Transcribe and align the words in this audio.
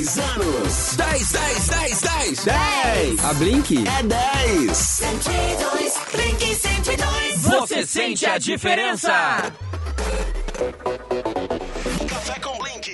10 0.00 0.18
anos. 0.18 0.96
10, 0.96 1.32
10, 1.32 1.68
10, 1.68 2.00
10. 2.00 2.44
10. 2.44 3.24
A 3.24 3.34
Blink 3.34 3.84
É 3.86 4.02
10. 4.02 4.74
102, 4.74 6.00
Blink 6.10 6.54
102. 6.54 7.42
Você 7.42 7.86
sente 7.86 8.24
a 8.24 8.38
diferença? 8.38 9.12
Café 12.08 12.40
com 12.40 12.58
Blink. 12.62 12.90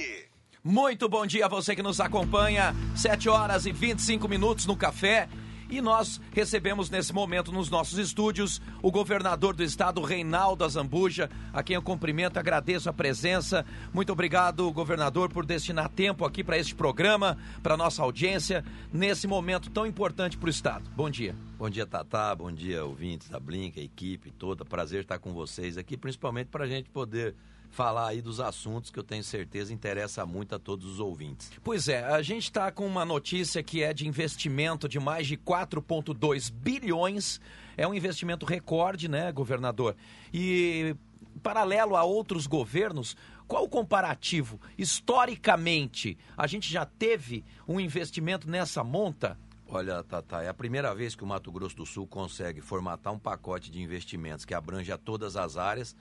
Muito 0.65 1.09
bom 1.09 1.25
dia 1.25 1.47
a 1.47 1.49
você 1.49 1.77
que 1.77 1.83
nos 1.83 2.01
acompanha. 2.01 2.75
7 2.97 3.29
horas 3.29 3.67
e 3.67 3.73
25 3.73 4.29
minutos 4.29 4.67
no 4.67 4.77
café. 4.77 5.29
E 5.69 5.81
nós 5.81 6.21
recebemos 6.33 6.89
nesse 6.91 7.13
momento 7.13 7.51
nos 7.51 7.69
nossos 7.69 7.99
estúdios 7.99 8.61
o 8.83 8.91
governador 8.91 9.55
do 9.55 9.63
estado, 9.63 10.01
Reinaldo 10.01 10.65
Azambuja, 10.65 11.29
a 11.53 11.63
quem 11.63 11.75
eu 11.75 11.83
cumprimento, 11.83 12.39
agradeço 12.39 12.89
a 12.89 12.93
presença. 12.93 13.65
Muito 13.93 14.13
obrigado, 14.13 14.71
governador, 14.73 15.33
por 15.33 15.45
destinar 15.45 15.89
tempo 15.89 16.25
aqui 16.25 16.45
para 16.45 16.59
este 16.59 16.75
programa, 16.75 17.37
para 17.63 17.77
nossa 17.77 18.03
audiência, 18.03 18.65
nesse 18.93 19.27
momento 19.27 19.71
tão 19.71 19.87
importante 19.87 20.37
para 20.37 20.47
o 20.47 20.51
estado. 20.51 20.89
Bom 20.95 21.11
dia. 21.11 21.35
Bom 21.59 21.71
dia, 21.71 21.87
Tatá. 21.87 22.35
Bom 22.35 22.53
dia, 22.53 22.85
ouvintes 22.85 23.29
da 23.29 23.41
Blink, 23.41 23.81
a 23.81 23.83
equipe 23.83 24.31
toda. 24.31 24.65
Prazer 24.65 25.01
estar 25.01 25.19
com 25.19 25.33
vocês 25.33 25.77
aqui, 25.77 25.97
principalmente 25.97 26.49
para 26.49 26.65
a 26.65 26.69
gente 26.69 26.91
poder 26.91 27.35
falar 27.77 28.09
aí 28.09 28.23
dos 28.23 28.41
assuntos 28.41 28.91
que 28.91 28.99
eu 28.99 29.05
tenho 29.05 29.23
certeza 29.23 29.71
interessa 29.71 30.25
muito 30.25 30.55
a 30.55 30.59
todos 30.59 30.87
os 30.87 30.99
ouvintes. 30.99 31.51
Pois 31.63 31.89
é, 31.89 32.03
a 32.03 32.23
gente 32.23 32.45
está 32.45 32.73
com 32.73 32.87
uma 32.87 33.05
notícia 33.05 33.63
que 33.63 33.83
é 33.83 33.93
de 33.93 34.09
investimento 34.09 34.89
de 34.89 34.99
mais 34.99 35.27
de 35.27 35.37
4,2 35.37 36.51
bilhões. 36.51 37.39
É 37.77 37.87
um 37.87 37.93
investimento 37.93 38.47
recorde, 38.47 39.09
né, 39.09 39.31
governador? 39.31 39.95
E 40.33 40.97
paralelo 41.43 41.97
a 41.97 42.03
outros 42.03 42.47
governos, 42.47 43.15
qual 43.47 43.65
o 43.65 43.69
comparativo? 43.69 44.59
Historicamente, 44.79 46.17
a 46.35 46.47
gente 46.47 46.73
já 46.73 46.87
teve 46.87 47.45
um 47.69 47.79
investimento 47.79 48.49
nessa 48.49 48.83
monta? 48.83 49.39
Olha, 49.69 50.03
Tatá, 50.03 50.43
é 50.43 50.49
a 50.49 50.55
primeira 50.55 50.95
vez 50.95 51.15
que 51.15 51.25
o 51.25 51.27
Mato 51.27 51.53
Grosso 51.53 51.77
do 51.77 51.85
Sul 51.85 52.07
consegue 52.07 52.63
formatar 52.63 53.13
um 53.13 53.19
pacote 53.19 53.71
de 53.71 53.83
investimentos 53.83 54.47
que 54.47 54.55
abrange 54.55 54.91
a 54.91 54.97
todas 54.97 55.37
as 55.37 55.59
áreas, 55.59 55.95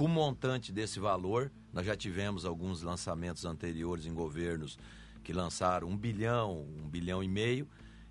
com 0.00 0.08
montante 0.08 0.72
desse 0.72 0.98
valor. 0.98 1.52
Nós 1.74 1.84
já 1.84 1.94
tivemos 1.94 2.46
alguns 2.46 2.80
lançamentos 2.80 3.44
anteriores 3.44 4.06
em 4.06 4.14
governos 4.14 4.78
que 5.22 5.30
lançaram 5.30 5.88
um 5.88 5.94
bilhão, 5.94 6.66
um 6.82 6.88
bilhão 6.88 7.22
e 7.22 7.28
meio, 7.28 7.68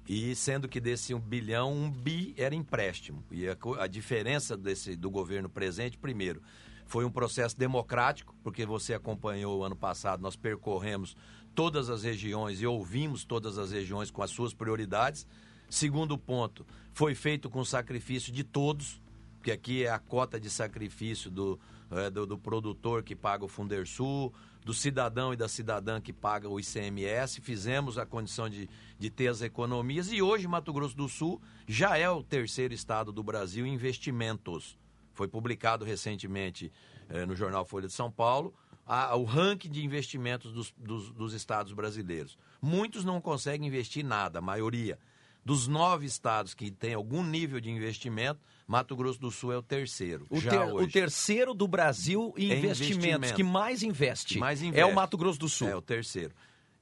e 0.08 0.36
sendo 0.36 0.70
que 0.70 0.80
desse 0.80 1.16
um 1.16 1.20
bilhão, 1.20 1.74
um 1.74 1.90
bi 1.90 2.36
era 2.38 2.54
empréstimo. 2.54 3.24
E 3.32 3.48
a, 3.48 3.58
a 3.80 3.88
diferença 3.88 4.56
desse, 4.56 4.96
do 4.96 5.10
governo 5.10 5.50
presente, 5.50 5.98
primeiro, 5.98 6.44
foi 6.86 7.06
um 7.06 7.12
processo 7.12 7.58
democrático, 7.58 8.36
porque 8.44 8.68
você 8.68 8.94
acompanhou 8.94 9.58
o 9.58 9.64
ano 9.64 9.76
passado, 9.76 10.22
nós 10.22 10.36
percorremos 10.36 11.16
todas 11.56 11.90
as 11.90 12.04
regiões 12.04 12.62
e 12.62 12.68
ouvimos 12.68 13.26
todas 13.26 13.58
as 13.58 13.72
regiões 13.72 14.12
com 14.12 14.22
as 14.22 14.30
suas 14.30 14.54
prioridades. 14.54 15.26
Segundo 15.68 16.20
ponto, 16.20 16.68
foi 16.94 17.16
feito 17.16 17.50
com 17.50 17.66
sacrifício 17.66 18.32
de 18.32 18.44
todos, 18.44 19.02
porque 19.40 19.52
aqui 19.52 19.86
é 19.86 19.90
a 19.90 19.98
cota 19.98 20.40
de 20.40 20.52
sacrifício 20.52 21.32
do, 21.32 21.60
eh, 21.92 22.10
do, 22.10 22.26
do 22.26 22.38
produtor 22.38 23.04
que 23.04 23.16
paga 23.16 23.46
o 23.46 23.48
Fundersul, 23.48 24.34
do 24.66 24.74
cidadão 24.74 25.34
e 25.34 25.38
da 25.38 25.48
cidadã 25.48 26.00
que 26.02 26.12
paga 26.14 26.48
o 26.50 26.60
ICMS. 26.60 27.42
Fizemos 27.42 27.98
a 27.98 28.06
condição 28.06 28.50
de, 28.50 28.70
de 28.98 29.10
ter 29.10 29.28
as 29.28 29.42
economias 29.42 30.12
e 30.12 30.22
hoje 30.22 30.48
Mato 30.48 30.72
Grosso 30.74 30.96
do 30.96 31.08
Sul 31.08 31.42
já 31.68 31.98
é 31.98 32.10
o 32.10 32.22
terceiro 32.24 32.74
estado 32.74 33.12
do 33.12 33.24
Brasil 33.24 33.66
em 33.66 33.74
investimentos. 33.74 34.78
Foi 35.14 35.28
publicado 35.28 35.84
recentemente 35.86 36.72
eh, 37.10 37.26
no 37.26 37.36
jornal 37.36 37.66
Folha 37.66 37.88
de 37.88 37.94
São 37.94 38.12
Paulo 38.12 38.54
a- 38.86 39.16
o 39.16 39.24
ranking 39.24 39.70
de 39.70 39.84
investimentos 39.84 40.52
dos, 40.52 40.74
dos- 40.78 41.12
dos 41.12 41.34
estados 41.34 41.74
brasileiros. 41.74 42.38
Muitos 42.62 43.04
não 43.06 43.20
conseguem 43.22 43.68
investir 43.68 44.04
nada, 44.04 44.40
a 44.40 44.42
maioria. 44.42 44.98
Dos 45.44 45.68
nove 45.68 46.06
estados 46.06 46.54
que 46.54 46.70
têm 46.70 46.94
algum 46.94 47.24
nível 47.24 47.60
de 47.60 47.70
investimento, 47.72 48.40
Mato 48.68 48.96
Grosso 48.96 49.20
do 49.20 49.32
Sul 49.32 49.52
é 49.54 49.58
o 49.58 49.64
terceiro. 49.64 50.28
O, 50.30 50.40
ter- 50.42 50.60
o 50.74 50.88
terceiro 50.88 51.54
do 51.54 51.68
Brasil 51.68 52.34
em 52.38 52.52
investimentos, 52.52 52.98
investimento. 53.08 53.36
que 53.36 53.44
mais 53.44 53.82
investe, 53.82 54.34
Que 54.36 54.40
mais 54.40 54.62
é 54.62 54.66
investe. 54.66 54.92
o 54.92 54.96
Mato 54.96 55.18
Grosso 55.18 55.40
do 55.40 55.50
Sul. 55.50 55.68
É 55.70 55.76
o 55.76 55.82
terceiro. 55.82 56.36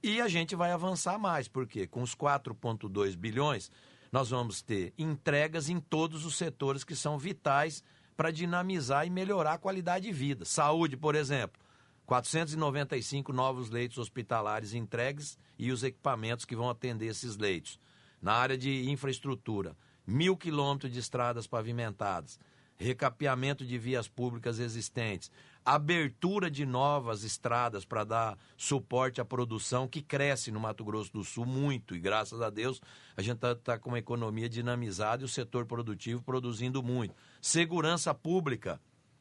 E 0.04 0.20
a 0.20 0.28
gente 0.28 0.56
vai 0.56 0.72
avançar 0.72 1.18
mais, 1.18 1.48
porque 1.48 1.88
com 1.88 2.02
os 2.02 2.14
4,2 2.16 3.16
bilhões, 3.16 3.72
nós 4.12 4.30
vamos 4.32 4.62
ter 4.62 4.94
entregas 4.98 5.70
em 5.70 5.80
todos 5.80 6.26
os 6.26 6.36
setores 6.36 6.84
que 6.84 6.96
são 6.96 7.18
vitais 7.18 7.84
para 8.18 8.32
dinamizar 8.32 9.06
e 9.06 9.10
melhorar 9.10 9.54
a 9.54 9.58
qualidade 9.58 10.08
de 10.08 10.12
vida. 10.12 10.44
Saúde, 10.46 10.98
por 10.98 11.16
exemplo. 11.16 11.62
495 12.06 13.34
novos 13.34 13.70
leitos 13.70 13.98
hospitalares 13.98 14.74
entregues 14.74 15.38
e 15.60 15.72
os 15.72 15.84
equipamentos 15.84 16.46
que 16.46 16.56
vão 16.56 16.70
atender 16.70 17.08
esses 17.08 17.38
leitos. 17.38 17.80
Na 18.28 18.34
área 18.34 18.58
de 18.58 18.90
infraestrutura, 18.90 19.74
mil 20.06 20.36
quilômetros 20.36 20.92
de 20.92 21.00
estradas 21.00 21.48
pavimentadas, 21.48 22.38
recapeamento 22.76 23.66
de 23.66 23.78
vias 23.78 24.10
públicas 24.10 24.60
existentes, 24.60 25.32
abertura 25.64 26.52
de 26.52 26.66
novas 26.66 27.24
estradas 27.24 27.86
para 27.86 28.04
dar 28.04 28.38
suporte 28.58 29.22
à 29.22 29.24
produção 29.24 29.88
que 29.88 30.02
cresce 30.02 30.52
no 30.52 30.60
Mato 30.60 30.84
Grosso 30.84 31.14
do 31.14 31.24
Sul 31.24 31.46
muito. 31.46 31.96
E 31.96 32.02
graças 32.02 32.42
a 32.42 32.50
Deus 32.50 32.82
a 33.16 33.22
gente 33.22 33.42
está 33.46 33.80
com 33.80 33.92
uma 33.92 34.00
economia 34.00 34.50
dinamizada 34.50 35.22
e 35.22 35.26
o 35.26 35.30
setor 35.30 35.66
produtivo 35.66 36.22
produzindo 36.22 36.84
muito. 36.84 37.16
Segurança 37.42 38.14
pública, 38.14 38.78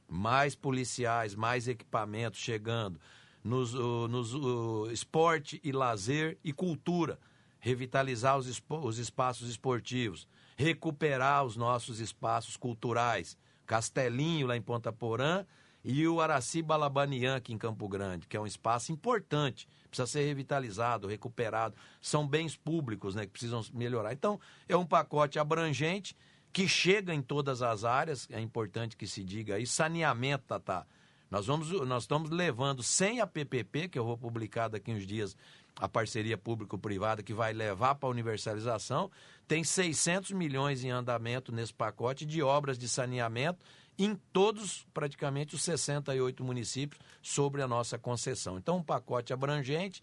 mais 0.09 0.57
policiais, 0.57 1.33
mais 1.33 1.69
equipamentos 1.69 2.41
chegando, 2.41 3.01
nos, 3.45 3.73
nos 3.73 4.91
esporte 4.91 5.61
e 5.63 5.71
lazer 5.71 6.37
e 6.43 6.53
cultura, 6.53 7.21
revitalizar 7.67 8.39
os, 8.39 8.63
os 8.71 8.99
espaços 8.99 9.51
esportivos, 9.51 10.29
recuperar 10.57 11.45
os 11.45 11.57
nossos 11.57 11.99
espaços 11.99 12.57
culturais, 12.57 13.37
Castelinho 13.67 14.47
lá 14.47 14.57
em 14.57 14.63
Ponta 14.63 14.93
Porã 14.93 15.45
e 15.83 16.07
o 16.07 16.21
Araci 16.21 16.63
Balabanian 16.63 17.35
aqui 17.35 17.53
em 17.53 17.59
Campo 17.59 17.89
Grande, 17.89 18.29
que 18.29 18.37
é 18.37 18.41
um 18.41 18.47
espaço 18.47 18.93
importante, 18.93 19.69
precisa 19.89 20.07
ser 20.07 20.25
revitalizado, 20.25 21.09
recuperado, 21.09 21.75
são 22.01 22.25
bens 22.25 22.57
públicos, 22.57 23.17
né, 23.17 23.27
que 23.27 23.33
precisam 23.33 23.61
melhorar. 23.75 24.13
Então, 24.13 24.39
é 24.69 24.77
um 24.77 24.87
pacote 24.87 25.37
abrangente 25.37 26.17
que 26.53 26.69
chega 26.69 27.13
em 27.13 27.21
todas 27.21 27.63
as 27.63 27.83
áreas, 27.83 28.29
é 28.31 28.41
importante 28.41 28.97
que 28.97 29.09
se 29.09 29.25
diga 29.25 29.57
aí, 29.57 29.67
saneamento, 29.67 30.45
Tatá. 30.47 30.87
Nós, 31.29 31.47
vamos, 31.47 31.69
nós 31.89 32.05
estamos 32.05 32.31
levando 32.31 32.85
sem 32.85 33.21
a 33.21 33.27
PPP, 33.27 33.89
que 33.89 33.99
eu 33.99 34.05
vou 34.05 34.17
publicar 34.17 34.69
daqui 34.69 34.93
uns 34.93 35.05
dias, 35.05 35.37
a 35.79 35.89
parceria 35.89 36.39
público-privada 36.39 37.23
que 37.23 37.35
vai 37.35 37.53
levar 37.53 37.95
para 37.97 38.09
a 38.09 38.11
universalização, 38.13 39.11
tem 39.47 39.63
600 39.63 40.31
milhões 40.33 40.83
em 40.85 40.91
andamento 40.91 41.53
nesse 41.53 41.73
pacote 41.75 42.25
de 42.25 42.43
obras 42.43 42.79
de 42.79 42.89
saneamento 42.89 43.65
em 43.99 44.15
todos, 44.33 44.87
praticamente, 44.93 45.55
os 45.55 45.63
68 45.63 46.43
municípios 46.45 47.01
sobre 47.23 47.63
a 47.63 47.69
nossa 47.69 47.97
concessão. 47.99 48.59
Então, 48.59 48.79
um 48.79 48.83
pacote 48.83 49.33
abrangente, 49.33 50.03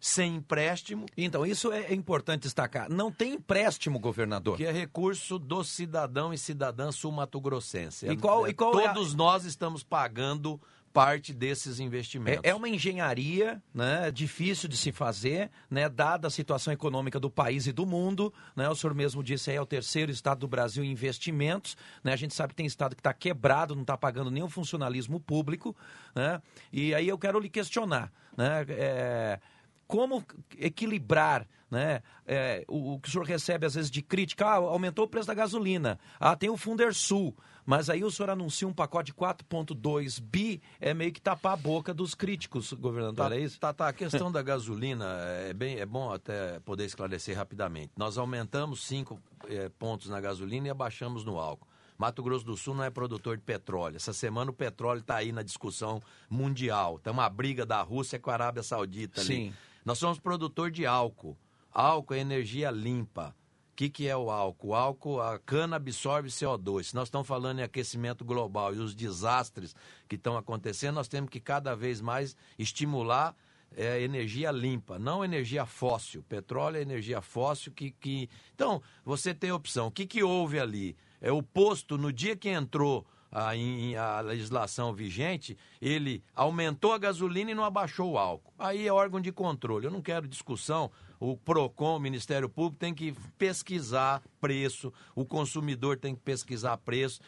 sem 0.00 0.36
empréstimo, 0.36 1.06
Então, 1.16 1.46
isso 1.46 1.72
é 1.72 1.84
é 1.84 1.94
importante 1.94 2.42
destacar. 2.42 2.90
Não 2.90 3.10
tem 3.10 3.34
empréstimo, 3.34 3.98
governador. 3.98 4.56
que 4.58 4.64
é 4.64 4.72
recurso 4.72 5.38
do 5.38 5.64
cidadão 5.64 6.32
e 6.32 6.38
cidadã 6.38 6.90
sul-mato-grossense. 6.92 8.06
E 8.06 8.16
qual- 8.16 8.46
É- 8.46 8.50
e 8.50 8.54
qual 8.54 8.78
é 8.80 8.86
a- 8.86 8.92
Todos 8.94 9.14
nós 9.14 9.44
estamos 9.44 9.82
pagando 9.82 10.60
parte 10.94 11.34
desses 11.34 11.80
investimentos. 11.80 12.40
É, 12.44 12.50
é 12.50 12.54
uma 12.54 12.68
engenharia 12.68 13.60
né, 13.74 14.12
difícil 14.12 14.68
de 14.68 14.76
se 14.76 14.92
fazer, 14.92 15.50
né, 15.68 15.88
dada 15.88 16.28
a 16.28 16.30
situação 16.30 16.72
econômica 16.72 17.18
do 17.18 17.28
país 17.28 17.66
e 17.66 17.72
do 17.72 17.84
mundo. 17.84 18.32
Né, 18.54 18.68
o 18.68 18.76
senhor 18.76 18.94
mesmo 18.94 19.20
disse 19.20 19.50
aí, 19.50 19.56
é 19.56 19.60
o 19.60 19.66
terceiro 19.66 20.12
estado 20.12 20.38
do 20.38 20.48
Brasil 20.48 20.84
em 20.84 20.92
investimentos. 20.92 21.76
Né, 22.04 22.12
a 22.12 22.16
gente 22.16 22.32
sabe 22.32 22.50
que 22.50 22.56
tem 22.58 22.66
estado 22.66 22.94
que 22.94 23.00
está 23.00 23.12
quebrado, 23.12 23.74
não 23.74 23.82
está 23.82 23.96
pagando 23.96 24.30
nenhum 24.30 24.48
funcionalismo 24.48 25.18
público. 25.18 25.76
Né, 26.14 26.40
e 26.72 26.94
aí 26.94 27.08
eu 27.08 27.18
quero 27.18 27.40
lhe 27.40 27.48
questionar. 27.48 28.12
Né, 28.36 28.64
é, 28.68 29.40
como 29.86 30.24
equilibrar 30.58 31.46
né, 31.70 32.02
é, 32.26 32.64
o, 32.68 32.94
o 32.94 33.00
que 33.00 33.08
o 33.08 33.10
senhor 33.10 33.24
recebe 33.26 33.66
às 33.66 33.74
vezes 33.74 33.90
de 33.90 34.00
crítica, 34.00 34.46
ah, 34.46 34.54
aumentou 34.54 35.04
o 35.04 35.08
preço 35.08 35.26
da 35.26 35.34
gasolina, 35.34 35.98
ah, 36.20 36.36
tem 36.36 36.48
o 36.48 36.56
Fundersul, 36.56 37.36
mas 37.66 37.90
aí 37.90 38.04
o 38.04 38.10
senhor 38.10 38.30
anuncia 38.30 38.68
um 38.68 38.72
pacote 38.72 39.12
de 39.12 39.14
4,2 39.14 40.20
bi, 40.20 40.62
é 40.80 40.94
meio 40.94 41.12
que 41.12 41.20
tapar 41.20 41.54
a 41.54 41.56
boca 41.56 41.92
dos 41.92 42.14
críticos, 42.14 42.72
governador, 42.72 43.28
Tá, 43.28 43.34
é 43.34 43.40
isso? 43.40 43.58
tá, 43.58 43.72
tá. 43.72 43.88
A 43.88 43.92
questão 43.92 44.30
da 44.30 44.42
gasolina 44.42 45.04
é, 45.48 45.52
bem, 45.52 45.78
é 45.78 45.86
bom 45.86 46.12
até 46.12 46.60
poder 46.60 46.84
esclarecer 46.84 47.36
rapidamente. 47.36 47.92
Nós 47.96 48.18
aumentamos 48.18 48.84
cinco 48.84 49.20
eh, 49.48 49.70
pontos 49.78 50.08
na 50.08 50.20
gasolina 50.20 50.68
e 50.68 50.70
abaixamos 50.70 51.24
no 51.24 51.38
álcool. 51.38 51.66
Mato 51.96 52.22
Grosso 52.22 52.44
do 52.44 52.56
Sul 52.56 52.74
não 52.74 52.84
é 52.84 52.90
produtor 52.90 53.36
de 53.36 53.42
petróleo. 53.42 53.96
Essa 53.96 54.12
semana 54.12 54.50
o 54.50 54.54
petróleo 54.54 55.00
está 55.00 55.16
aí 55.16 55.32
na 55.32 55.42
discussão 55.42 56.02
mundial. 56.28 56.98
Tem 56.98 57.12
uma 57.12 57.28
briga 57.28 57.64
da 57.64 57.80
Rússia 57.82 58.18
com 58.18 58.30
a 58.30 58.34
Arábia 58.34 58.62
Saudita 58.62 59.20
ali. 59.20 59.26
Sim. 59.26 59.54
Nós 59.84 59.98
somos 59.98 60.18
produtor 60.18 60.70
de 60.70 60.86
álcool. 60.86 61.36
Álcool 61.70 62.14
é 62.14 62.18
energia 62.20 62.70
limpa. 62.70 63.34
O 63.72 63.76
que, 63.76 63.90
que 63.90 64.06
é 64.06 64.16
o 64.16 64.30
álcool? 64.30 64.68
O 64.68 64.74
álcool, 64.74 65.20
a 65.20 65.38
cana 65.38 65.76
absorve 65.76 66.28
CO2. 66.28 66.84
Se 66.84 66.94
nós 66.94 67.08
estamos 67.08 67.26
falando 67.26 67.58
em 67.58 67.62
aquecimento 67.62 68.24
global 68.24 68.72
e 68.72 68.78
os 68.78 68.94
desastres 68.94 69.74
que 70.08 70.14
estão 70.14 70.36
acontecendo, 70.36 70.94
nós 70.94 71.08
temos 71.08 71.28
que 71.28 71.40
cada 71.40 71.74
vez 71.74 72.00
mais 72.00 72.36
estimular 72.58 73.36
é 73.76 74.00
energia 74.00 74.52
limpa, 74.52 74.98
não 74.98 75.24
energia 75.24 75.66
fóssil. 75.66 76.22
Petróleo 76.22 76.76
é 76.76 76.82
energia 76.82 77.20
fóssil 77.20 77.72
que. 77.72 77.90
que... 77.90 78.28
Então, 78.54 78.80
você 79.04 79.34
tem 79.34 79.50
opção. 79.50 79.88
O 79.88 79.90
que, 79.90 80.06
que 80.06 80.22
houve 80.22 80.60
ali? 80.60 80.96
É 81.20 81.32
o 81.32 81.42
posto, 81.42 81.98
no 81.98 82.12
dia 82.12 82.36
que 82.36 82.48
entrou 82.48 83.04
a, 83.34 83.56
em- 83.56 83.96
a 83.96 84.20
legislação 84.20 84.94
vigente, 84.94 85.58
ele 85.82 86.22
aumentou 86.36 86.92
a 86.92 86.98
gasolina 86.98 87.50
e 87.50 87.54
não 87.54 87.64
abaixou 87.64 88.12
o 88.12 88.18
álcool. 88.18 88.54
Aí 88.56 88.86
é 88.86 88.92
órgão 88.92 89.20
de 89.20 89.32
controle. 89.32 89.86
Eu 89.86 89.90
não 89.90 90.00
quero 90.00 90.28
discussão. 90.28 90.88
O 91.18 91.36
PROCON, 91.36 91.96
o 91.96 92.00
Ministério 92.00 92.48
Público, 92.48 92.78
tem 92.78 92.94
que 92.94 93.12
pesquisar 93.36 94.22
preço, 94.40 94.92
o 95.14 95.24
consumidor 95.24 95.96
tem 95.98 96.14
que 96.14 96.20
pesquisar 96.20 96.76
preço. 96.76 97.20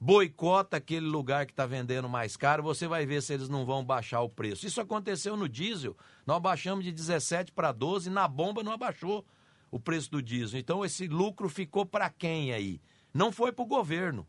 Boicota 0.00 0.78
aquele 0.78 1.06
lugar 1.06 1.44
que 1.44 1.52
está 1.52 1.66
vendendo 1.66 2.08
mais 2.08 2.36
caro, 2.36 2.62
você 2.62 2.88
vai 2.88 3.04
ver 3.04 3.22
se 3.22 3.34
eles 3.34 3.50
não 3.50 3.66
vão 3.66 3.84
baixar 3.84 4.22
o 4.22 4.30
preço. 4.30 4.66
Isso 4.66 4.80
aconteceu 4.80 5.36
no 5.36 5.46
diesel. 5.48 5.94
Nós 6.26 6.40
baixamos 6.40 6.84
de 6.84 6.90
17 6.92 7.52
para 7.52 7.70
12, 7.70 8.08
na 8.08 8.26
bomba 8.26 8.62
não 8.62 8.72
abaixou 8.72 9.26
o 9.70 9.78
preço 9.78 10.10
do 10.10 10.22
diesel. 10.22 10.58
Então 10.58 10.82
esse 10.84 11.06
lucro 11.06 11.50
ficou 11.50 11.84
para 11.84 12.08
quem 12.08 12.52
aí? 12.52 12.80
Não 13.12 13.30
foi 13.30 13.52
para 13.52 13.62
o 13.62 13.66
governo 13.66 14.26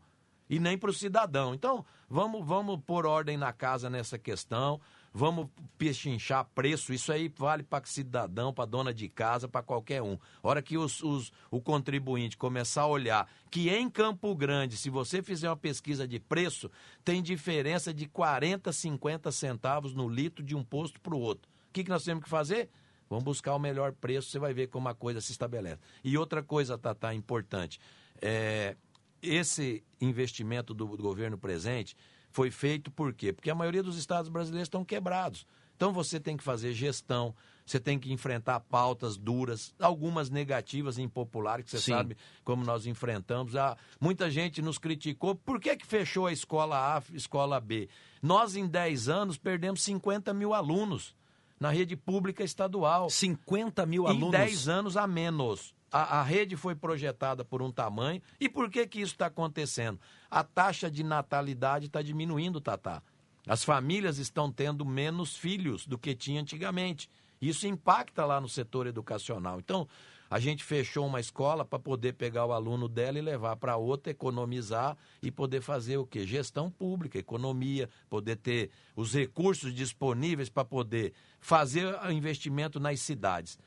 e 0.48 0.58
nem 0.58 0.76
para 0.78 0.90
o 0.90 0.94
cidadão. 0.94 1.54
Então, 1.54 1.84
vamos, 2.08 2.46
vamos 2.46 2.80
pôr 2.86 3.06
ordem 3.06 3.36
na 3.36 3.52
casa 3.52 3.88
nessa 3.88 4.18
questão, 4.18 4.80
vamos 5.14 5.48
pechinchar 5.78 6.46
preço, 6.54 6.92
isso 6.92 7.12
aí 7.12 7.32
vale 7.36 7.62
para 7.62 7.84
cidadão, 7.84 8.52
para 8.52 8.64
dona 8.64 8.92
de 8.94 9.08
casa, 9.08 9.48
para 9.48 9.62
qualquer 9.62 10.02
um. 10.02 10.18
Hora 10.42 10.62
que 10.62 10.76
os, 10.78 11.02
os- 11.02 11.32
o 11.50 11.60
contribuinte 11.60 12.36
começar 12.36 12.82
a 12.82 12.86
olhar 12.86 13.28
que 13.50 13.68
em 13.70 13.88
Campo 13.90 14.34
Grande, 14.34 14.76
se 14.76 14.88
você 14.90 15.22
fizer 15.22 15.48
uma 15.48 15.56
pesquisa 15.56 16.06
de 16.08 16.18
preço, 16.18 16.70
tem 17.04 17.22
diferença 17.22 17.92
de 17.92 18.06
40, 18.06 18.72
50 18.72 19.30
centavos 19.32 19.94
no 19.94 20.08
litro 20.08 20.42
de 20.42 20.54
um 20.54 20.64
posto 20.64 21.00
para 21.00 21.14
o 21.14 21.20
outro. 21.20 21.50
O 21.68 21.72
que, 21.72 21.84
que 21.84 21.90
nós 21.90 22.04
temos 22.04 22.24
que 22.24 22.30
fazer? 22.30 22.68
Vamos 23.08 23.24
buscar 23.24 23.54
o 23.54 23.58
melhor 23.58 23.92
preço, 23.92 24.30
você 24.30 24.38
vai 24.38 24.54
ver 24.54 24.68
como 24.68 24.88
a 24.88 24.94
coisa 24.94 25.20
se 25.20 25.32
estabelece. 25.32 25.78
E 26.02 26.16
outra 26.16 26.42
coisa, 26.42 26.78
Tatá, 26.78 27.12
importante. 27.14 27.78
É, 28.22 28.74
esse 29.22 29.84
investimento 30.00 30.74
do, 30.74 30.84
do 30.96 31.02
governo 31.02 31.38
presente 31.38 31.96
foi 32.30 32.50
feito 32.50 32.90
por 32.90 33.12
quê? 33.12 33.32
Porque 33.32 33.50
a 33.50 33.54
maioria 33.54 33.82
dos 33.82 33.96
estados 33.96 34.28
brasileiros 34.28 34.66
estão 34.66 34.84
quebrados. 34.84 35.46
Então 35.76 35.92
você 35.92 36.20
tem 36.20 36.36
que 36.36 36.44
fazer 36.44 36.72
gestão, 36.72 37.34
você 37.66 37.80
tem 37.80 37.98
que 37.98 38.12
enfrentar 38.12 38.60
pautas 38.60 39.16
duras, 39.16 39.74
algumas 39.80 40.30
negativas 40.30 40.96
e 40.98 41.02
impopulares, 41.02 41.64
que 41.64 41.70
você 41.72 41.78
Sim. 41.78 41.92
sabe 41.92 42.16
como 42.44 42.64
nós 42.64 42.86
enfrentamos. 42.86 43.56
Ah, 43.56 43.76
muita 44.00 44.30
gente 44.30 44.62
nos 44.62 44.78
criticou. 44.78 45.34
Por 45.34 45.60
que, 45.60 45.76
que 45.76 45.86
fechou 45.86 46.26
a 46.26 46.32
escola 46.32 46.96
A, 46.96 47.02
escola 47.14 47.60
B? 47.60 47.88
Nós, 48.22 48.54
em 48.54 48.66
10 48.66 49.08
anos, 49.08 49.38
perdemos 49.38 49.82
50 49.82 50.32
mil 50.32 50.54
alunos 50.54 51.16
na 51.58 51.70
rede 51.70 51.96
pública 51.96 52.44
estadual. 52.44 53.10
50 53.10 53.84
mil 53.86 54.04
Em 54.04 54.08
alunos. 54.08 54.30
10 54.30 54.68
anos 54.68 54.96
a 54.96 55.06
menos. 55.06 55.74
A, 55.92 56.20
a 56.20 56.22
rede 56.22 56.56
foi 56.56 56.74
projetada 56.74 57.44
por 57.44 57.60
um 57.60 57.70
tamanho. 57.70 58.22
E 58.40 58.48
por 58.48 58.70
que, 58.70 58.86
que 58.86 59.00
isso 59.00 59.12
está 59.12 59.26
acontecendo? 59.26 60.00
A 60.30 60.42
taxa 60.42 60.90
de 60.90 61.04
natalidade 61.04 61.86
está 61.86 62.00
diminuindo, 62.00 62.60
Tatá. 62.60 63.02
As 63.46 63.62
famílias 63.62 64.18
estão 64.18 64.50
tendo 64.50 64.84
menos 64.86 65.36
filhos 65.36 65.86
do 65.86 65.98
que 65.98 66.14
tinha 66.14 66.40
antigamente. 66.40 67.10
Isso 67.40 67.66
impacta 67.66 68.24
lá 68.24 68.40
no 68.40 68.48
setor 68.48 68.86
educacional. 68.86 69.58
Então, 69.58 69.88
a 70.30 70.38
gente 70.38 70.64
fechou 70.64 71.06
uma 71.06 71.20
escola 71.20 71.62
para 71.62 71.78
poder 71.78 72.14
pegar 72.14 72.46
o 72.46 72.52
aluno 72.52 72.88
dela 72.88 73.18
e 73.18 73.20
levar 73.20 73.56
para 73.56 73.76
outra, 73.76 74.12
economizar 74.12 74.96
e 75.20 75.30
poder 75.30 75.60
fazer 75.60 75.98
o 75.98 76.06
quê? 76.06 76.24
Gestão 76.24 76.70
pública, 76.70 77.18
economia, 77.18 77.90
poder 78.08 78.36
ter 78.36 78.70
os 78.96 79.12
recursos 79.12 79.74
disponíveis 79.74 80.48
para 80.48 80.64
poder 80.64 81.12
fazer 81.38 81.94
investimento 82.10 82.80
nas 82.80 83.00
cidades. 83.00 83.58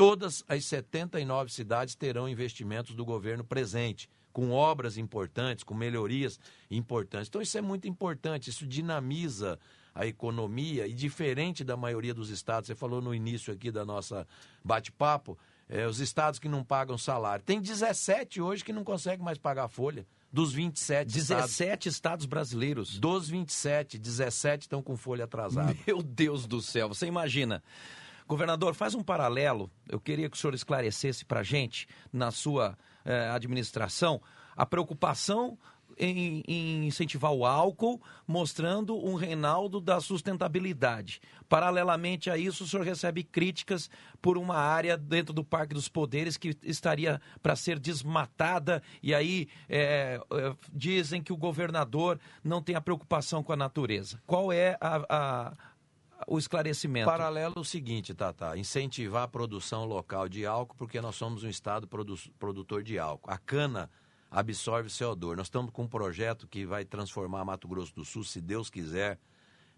Todas 0.00 0.42
as 0.48 0.64
79 0.64 1.52
cidades 1.52 1.94
terão 1.94 2.26
investimentos 2.26 2.94
do 2.94 3.04
governo 3.04 3.44
presente, 3.44 4.08
com 4.32 4.50
obras 4.50 4.96
importantes, 4.96 5.62
com 5.62 5.74
melhorias 5.74 6.40
importantes. 6.70 7.28
Então, 7.28 7.42
isso 7.42 7.58
é 7.58 7.60
muito 7.60 7.86
importante, 7.86 8.48
isso 8.48 8.66
dinamiza 8.66 9.58
a 9.94 10.06
economia 10.06 10.86
e 10.86 10.94
diferente 10.94 11.62
da 11.62 11.76
maioria 11.76 12.14
dos 12.14 12.30
estados, 12.30 12.68
você 12.68 12.74
falou 12.74 13.02
no 13.02 13.14
início 13.14 13.52
aqui 13.52 13.70
da 13.70 13.84
nossa 13.84 14.26
bate-papo, 14.64 15.36
é, 15.68 15.86
os 15.86 16.00
estados 16.00 16.40
que 16.40 16.48
não 16.48 16.64
pagam 16.64 16.96
salário. 16.96 17.44
Tem 17.44 17.60
17 17.60 18.40
hoje 18.40 18.64
que 18.64 18.72
não 18.72 18.82
conseguem 18.82 19.22
mais 19.22 19.36
pagar 19.36 19.64
a 19.64 19.68
folha, 19.68 20.06
dos 20.32 20.50
27 20.50 21.18
estados. 21.18 21.50
17 21.50 21.88
estados 21.90 22.24
brasileiros. 22.24 22.98
Dos 22.98 23.28
27, 23.28 23.98
17 23.98 24.62
estão 24.62 24.82
com 24.82 24.96
folha 24.96 25.24
atrasada. 25.24 25.76
Meu 25.86 26.02
Deus 26.02 26.46
do 26.46 26.62
céu, 26.62 26.88
você 26.88 27.04
imagina. 27.04 27.62
Governador, 28.30 28.74
faz 28.74 28.94
um 28.94 29.02
paralelo. 29.02 29.68
Eu 29.88 29.98
queria 29.98 30.30
que 30.30 30.36
o 30.36 30.40
senhor 30.40 30.54
esclarecesse 30.54 31.24
para 31.24 31.40
a 31.40 31.42
gente, 31.42 31.88
na 32.12 32.30
sua 32.30 32.78
eh, 33.04 33.28
administração, 33.28 34.22
a 34.56 34.64
preocupação 34.64 35.58
em, 35.98 36.40
em 36.46 36.86
incentivar 36.86 37.32
o 37.32 37.44
álcool, 37.44 38.00
mostrando 38.28 38.96
um 38.96 39.16
Reinaldo 39.16 39.80
da 39.80 40.00
sustentabilidade. 40.00 41.20
Paralelamente 41.48 42.30
a 42.30 42.38
isso, 42.38 42.62
o 42.62 42.66
senhor 42.68 42.84
recebe 42.86 43.24
críticas 43.24 43.90
por 44.22 44.38
uma 44.38 44.54
área 44.56 44.96
dentro 44.96 45.34
do 45.34 45.42
Parque 45.44 45.74
dos 45.74 45.88
Poderes 45.88 46.36
que 46.36 46.56
estaria 46.62 47.20
para 47.42 47.56
ser 47.56 47.80
desmatada, 47.80 48.80
e 49.02 49.12
aí 49.12 49.48
eh, 49.68 50.20
eh, 50.32 50.54
dizem 50.72 51.20
que 51.20 51.32
o 51.32 51.36
governador 51.36 52.18
não 52.44 52.62
tem 52.62 52.76
a 52.76 52.80
preocupação 52.80 53.42
com 53.42 53.52
a 53.52 53.56
natureza. 53.56 54.22
Qual 54.24 54.52
é 54.52 54.78
a- 54.80 55.04
a, 55.08 55.52
o 56.26 56.38
esclarecimento. 56.38 57.06
Paralelo 57.06 57.54
é 57.56 57.60
o 57.60 57.64
seguinte, 57.64 58.14
Tata, 58.14 58.56
incentivar 58.56 59.22
a 59.24 59.28
produção 59.28 59.84
local 59.84 60.28
de 60.28 60.44
álcool, 60.46 60.76
porque 60.76 61.00
nós 61.00 61.16
somos 61.16 61.42
um 61.44 61.48
estado 61.48 61.86
produ- 61.88 62.30
produtor 62.38 62.82
de 62.82 62.98
álcool. 62.98 63.30
A 63.30 63.38
cana 63.38 63.90
absorve 64.30 64.88
CO2. 64.88 65.36
Nós 65.36 65.46
estamos 65.46 65.70
com 65.72 65.82
um 65.82 65.88
projeto 65.88 66.46
que 66.46 66.64
vai 66.64 66.84
transformar 66.84 67.44
Mato 67.44 67.66
Grosso 67.66 67.94
do 67.94 68.04
Sul, 68.04 68.22
se 68.24 68.40
Deus 68.40 68.70
quiser, 68.70 69.18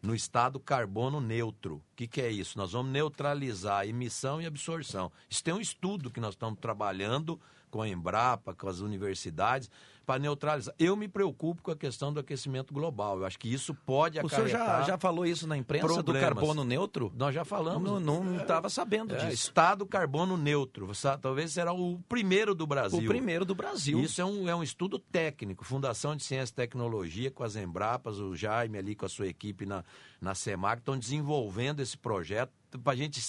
no 0.03 0.15
estado 0.15 0.59
carbono 0.59 1.21
neutro. 1.21 1.77
O 1.77 1.83
que, 1.97 2.09
que 2.09 2.21
é 2.21 2.31
isso? 2.31 2.59
Nós 2.59 2.73
vamos 2.73 2.91
neutralizar 2.93 3.79
a 3.81 3.87
emissão 3.87 4.43
e 4.43 4.47
absorção. 4.47 5.13
Isso 5.31 5.45
tem 5.45 5.55
um 5.55 5.61
estudo 5.61 6.11
que 6.11 6.21
nós 6.21 6.35
estamos 6.35 6.59
trabalhando 6.61 7.41
com 7.71 7.81
a 7.81 7.89
Embrapa, 7.89 8.53
com 8.55 8.69
as 8.69 8.81
universidades, 8.81 9.71
para 10.05 10.19
neutralizar. 10.19 10.75
Eu 10.79 10.97
me 10.97 11.07
preocupo 11.09 11.63
com 11.63 11.71
a 11.71 11.77
questão 11.77 12.13
do 12.13 12.19
aquecimento 12.21 12.75
global. 12.75 13.19
Eu 13.21 13.25
acho 13.25 13.39
que 13.39 13.51
isso 13.51 13.73
pode 13.73 14.19
O 14.19 14.29
senhor 14.29 14.47
acarretar... 14.47 14.81
já, 14.81 14.87
já 14.89 14.99
falou 14.99 15.25
isso 15.25 15.47
na 15.47 15.57
imprensa 15.57 15.87
do 15.87 15.95
problemas. 16.05 16.21
carbono 16.21 16.65
neutro? 16.65 17.11
Nós 17.17 17.33
já 17.35 17.45
falamos. 17.45 18.03
Não 18.03 18.37
estava 18.37 18.69
sabendo 18.69 19.15
É, 19.15 19.19
disso. 19.19 19.33
Estado 19.45 19.87
carbono 19.87 20.37
neutro. 20.37 20.91
Talvez 21.23 21.53
será 21.53 21.73
o 21.73 21.99
primeiro 22.09 22.53
do 22.55 22.67
Brasil. 22.67 22.99
O 22.99 23.07
primeiro 23.07 23.45
do 23.45 23.55
Brasil. 23.55 24.01
Isso 24.01 24.21
é 24.21 24.25
um, 24.25 24.49
é 24.49 24.55
um 24.55 24.63
estudo 24.63 24.99
técnico. 24.99 25.65
Fundação 25.65 26.15
de 26.17 26.25
Ciência 26.25 26.53
e 26.53 26.57
Tecnologia, 26.57 27.31
com 27.31 27.45
as 27.45 27.55
Embrapas, 27.57 28.19
o 28.19 28.35
Jaime 28.37 28.77
ali 28.77 28.95
com 28.97 29.07
a 29.07 29.09
sua 29.09 29.29
equipe 29.29 29.65
na, 29.65 29.83
na 30.21 30.35
SEMAC, 30.35 30.81
estão 30.81 30.99
desenvolvendo 30.99 31.81
esse 31.81 31.97
projeto 31.97 32.53
para 32.83 32.93
a 32.93 32.97
gente 32.97 33.21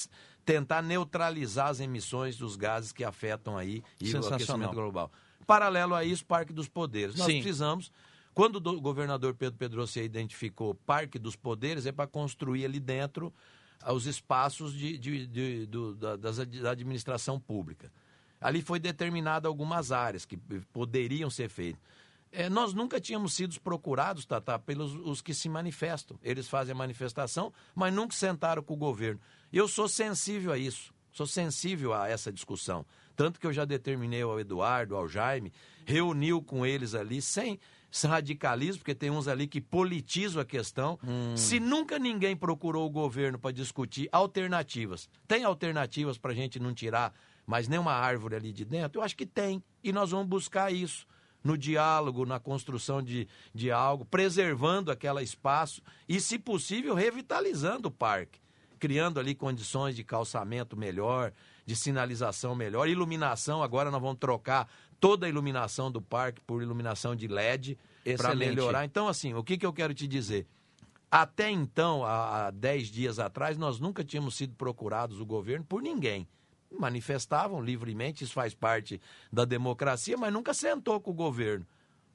tentar 0.46 0.82
neutralizar 0.82 1.68
as 1.68 1.80
emissões 1.80 2.38
dos 2.38 2.56
gases 2.56 2.92
que 2.92 3.04
afetam 3.04 3.58
aí 3.58 3.82
e 4.00 4.14
o 4.16 4.28
aquecimento 4.34 4.74
global. 4.74 5.12
Paralelo 5.48 5.94
a 5.96 6.04
isso, 6.04 6.26
Parque 6.26 6.54
dos 6.54 6.68
Poderes. 6.68 7.16
Nós 7.16 7.28
Sim. 7.28 7.42
precisamos. 7.42 7.92
Quando 8.34 8.56
o 8.56 8.60
do- 8.60 8.80
governador 8.82 9.34
Pedro 9.36 9.58
Pedroso 9.60 10.00
identificou 10.00 10.74
Parque 10.74 11.20
dos 11.20 11.36
Poderes, 11.36 11.86
é 11.86 11.92
para 11.92 12.08
construir 12.08 12.66
ali 12.66 12.80
dentro 12.80 13.34
ah, 13.82 13.94
os 13.94 14.06
espaços 14.08 14.74
de, 14.74 14.98
de- 14.98 15.28
de- 15.28 15.66
da, 15.98 16.16
da 16.16 16.72
administração 16.72 17.40
pública. 17.40 17.92
Ali 18.42 18.62
foi 18.62 18.80
determinado 18.80 19.48
algumas 19.48 19.92
áreas 19.92 20.26
que 20.26 20.38
poderiam 20.72 21.30
ser 21.30 21.50
feitas. 21.50 21.82
É, 22.36 22.50
nós 22.50 22.74
nunca 22.74 23.00
tínhamos 23.00 23.34
sido 23.36 23.60
procurados, 23.62 24.26
Tatá, 24.26 24.58
pelos 24.58 24.96
os 24.96 25.22
que 25.22 25.36
se 25.36 25.48
manifestam. 25.48 26.20
Eles 26.24 26.50
fazem 26.50 26.72
a 26.72 26.76
manifestação, 26.76 27.54
mas 27.76 27.94
nunca 27.94 28.16
sentaram 28.16 28.64
com 28.64 28.74
o 28.74 28.78
governo. 28.78 29.22
Eu 29.52 29.68
sou 29.68 29.88
sensível 29.88 30.52
a 30.52 30.58
isso, 30.58 30.92
sou 31.12 31.28
sensível 31.28 31.94
a 31.94 32.10
essa 32.10 32.32
discussão. 32.32 32.84
Tanto 33.16 33.40
que 33.40 33.46
eu 33.46 33.54
já 33.54 33.66
determinei 33.66 34.24
ao 34.24 34.40
Eduardo, 34.40 34.96
ao 34.96 35.08
Jaime, 35.08 35.54
reuniu 35.86 36.42
com 36.42 36.66
eles 36.66 36.96
ali, 36.96 37.22
sem 37.22 37.60
radicalismo, 38.08 38.80
porque 38.80 38.96
tem 38.96 39.12
uns 39.12 39.28
ali 39.28 39.46
que 39.46 39.62
politizam 39.62 40.42
a 40.42 40.46
questão. 40.46 40.98
Se 41.38 41.60
nunca 41.60 42.00
ninguém 42.00 42.36
procurou 42.36 42.88
o 42.88 42.90
governo 42.90 43.38
para 43.38 43.52
discutir 43.52 44.10
alternativas, 44.12 45.08
tem 45.28 45.44
alternativas 45.44 46.18
para 46.18 46.32
a 46.32 46.36
gente 46.36 46.60
não 46.60 46.74
tirar 46.74 47.14
mais 47.46 47.68
nenhuma 47.68 47.92
árvore 47.94 48.36
ali 48.36 48.52
de 48.52 48.66
dentro? 48.66 49.00
Eu 49.00 49.04
acho 49.04 49.16
que 49.16 49.28
tem. 49.28 49.62
E 49.84 49.92
nós 49.92 50.10
vamos 50.10 50.28
buscar 50.28 50.74
isso 50.74 51.06
no 51.44 51.58
diálogo, 51.58 52.26
na 52.26 52.40
construção 52.40 53.02
de, 53.02 53.28
de 53.54 53.72
algo, 53.72 54.06
preservando 54.06 54.92
aquele 54.92 55.22
espaço 55.22 55.82
e, 56.08 56.20
se 56.20 56.40
possível, 56.40 56.96
revitalizando 56.96 57.90
o 57.90 57.92
parque, 57.92 58.40
criando 58.80 59.20
ali 59.20 59.36
condições 59.36 59.96
de 59.96 60.04
calçamento 60.04 60.78
melhor, 60.78 61.34
de 61.66 61.76
sinalização 61.76 62.56
melhor, 62.56 62.88
iluminação. 62.88 63.62
Agora 63.62 63.92
nós 63.92 64.02
vamos 64.02 64.20
trocar 64.20 64.70
toda 65.00 65.26
a 65.26 65.30
iluminação 65.30 65.92
do 65.92 66.02
parque 66.02 66.42
por 66.42 66.62
iluminação 66.62 67.16
de 67.16 67.28
LED 67.28 67.78
para 68.18 68.36
melhorar. 68.36 68.86
Então, 68.86 69.08
assim, 69.08 69.34
o 69.34 69.44
que, 69.44 69.58
que 69.58 69.66
eu 69.66 69.74
quero 69.74 69.94
te 69.94 70.08
dizer? 70.08 70.48
Até 71.12 71.50
então, 71.50 72.04
há 72.04 72.48
há 72.48 72.52
10 72.52 72.88
dias 72.88 73.20
atrás, 73.20 73.58
nós 73.58 73.80
nunca 73.80 74.04
tínhamos 74.04 74.36
sido 74.36 74.56
procurados, 74.56 75.20
o 75.20 75.26
governo, 75.26 75.64
por 75.64 75.82
ninguém. 75.82 76.28
Manifestavam 76.78 77.62
livremente, 77.62 78.24
isso 78.24 78.34
faz 78.34 78.54
parte 78.54 79.00
da 79.32 79.46
democracia, 79.46 80.18
mas 80.18 80.34
nunca 80.34 80.54
sentou 80.54 81.00
com 81.00 81.12
o 81.12 81.14
governo. 81.14 81.66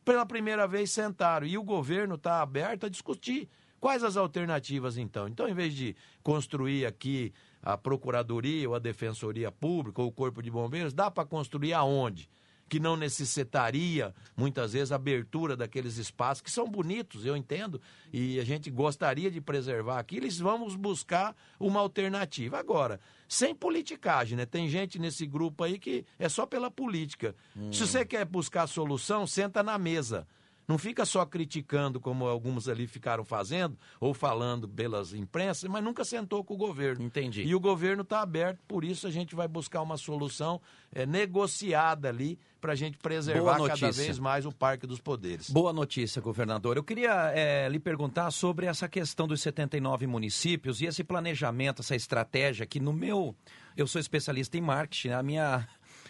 Pela 0.05 0.27
primeira 0.27 0.67
vez 0.67 0.91
sentaram. 0.91 1.47
E 1.47 1.57
o 1.57 1.63
governo 1.63 2.15
está 2.15 2.41
aberto 2.41 2.87
a 2.87 2.89
discutir. 2.89 3.49
Quais 3.81 4.03
as 4.03 4.17
alternativas, 4.17 4.97
então? 4.97 5.29
Então, 5.29 5.49
em 5.49 5.55
vez 5.55 5.73
de 5.75 5.95
construir 6.23 6.85
aqui 6.85 7.33
a 7.63 7.77
Procuradoria 7.77 8.69
ou 8.69 8.75
a 8.75 8.79
Defensoria 8.79 9.53
Pública 9.53 10.03
ou 10.03 10.09
o 10.09 10.13
Corpo 10.13 10.43
de 10.43 10.51
Bombeiros, 10.51 10.93
dá 10.93 11.11
para 11.11 11.25
construir 11.25 11.75
aonde? 11.75 12.29
Que 12.69 12.79
não 12.79 12.97
necessitaria, 12.97 14.15
muitas 14.37 14.73
vezes, 14.73 14.93
a 14.93 14.97
abertura 14.97 15.57
daqueles 15.57 15.97
espaços 15.97 16.43
que 16.43 16.51
são 16.51 16.69
bonitos, 16.69 17.25
eu 17.25 17.37
entendo, 17.37 17.81
e 18.13 18.39
a 18.39 18.45
gente 18.45 18.71
gostaria 18.71 19.31
de 19.31 19.41
preservar 19.41 19.99
aquilo, 19.99 20.25
eles 20.25 20.39
vamos 20.39 20.77
buscar 20.77 21.35
uma 21.59 21.81
alternativa. 21.81 22.59
Agora, 22.59 23.01
sem 23.29 23.55
politicagem, 23.55 24.37
né? 24.37 24.47
Tem 24.47 24.69
gente 24.69 24.99
nesse 24.99 25.27
grupo 25.27 25.65
aí 25.65 25.79
que 25.79 26.05
é 26.19 26.29
só 26.29 26.47
pela 26.47 26.71
política. 26.71 27.35
Se 27.73 27.87
você 27.87 28.05
quer 28.05 28.25
buscar 28.25 28.67
solução, 28.67 29.27
senta 29.27 29.63
na 29.63 29.79
mesa. 29.79 30.27
Não 30.69 30.77
fica 30.77 31.07
só 31.07 31.25
criticando, 31.25 31.99
como 31.99 32.27
alguns 32.27 32.69
ali 32.69 32.87
ficaram 32.87 33.25
fazendo, 33.25 33.79
ou 33.99 34.13
falando 34.13 34.69
pelas 34.69 35.15
imprensas, 35.15 35.69
mas 35.71 35.83
nunca 35.83 36.05
sentou 36.05 36.45
com 36.45 36.53
o 36.53 36.59
governo. 36.59 37.03
Entendi. 37.03 37.43
E 37.43 37.55
o 37.55 37.61
governo 37.61 38.03
está 38.03 38.21
aberto, 38.21 38.61
por 38.69 38.85
isso 38.85 39.07
a 39.07 39.11
gente 39.11 39.35
vai 39.35 39.49
buscar 39.49 39.81
uma 39.81 39.97
solução 39.97 40.61
é, 40.93 41.07
negociada 41.07 42.11
ali 42.11 42.39
para 42.61 42.73
a 42.73 42.77
gente 42.77 42.99
preservar 42.99 43.57
cada 43.67 43.91
vez 43.91 44.19
mais 44.19 44.45
o 44.45 44.53
Parque 44.53 44.87
dos 44.87 45.01
Poderes. 45.01 45.49
Boa 45.49 45.73
notícia, 45.73 46.21
governador. 46.21 46.77
Eu 46.77 46.85
queria 46.85 47.33
eh, 47.35 47.69
lhe 47.69 47.79
perguntar 47.79 48.31
sobre 48.31 48.67
essa 48.67 48.89
questão 48.89 49.27
dos 49.27 49.41
79 49.41 50.07
municípios 50.07 50.81
e 50.81 50.87
esse 50.87 51.05
planejamento, 51.05 51.81
essa 51.83 51.95
estratégia 51.95 52.67
que 52.67 52.81
no 52.81 52.93
meu. 52.93 53.35
Eu 53.77 53.87
sou 53.87 54.01
especialista 54.01 54.59
em 54.59 54.61
marketing, 54.61 55.11
a 55.11 55.23
minha. 55.23 55.69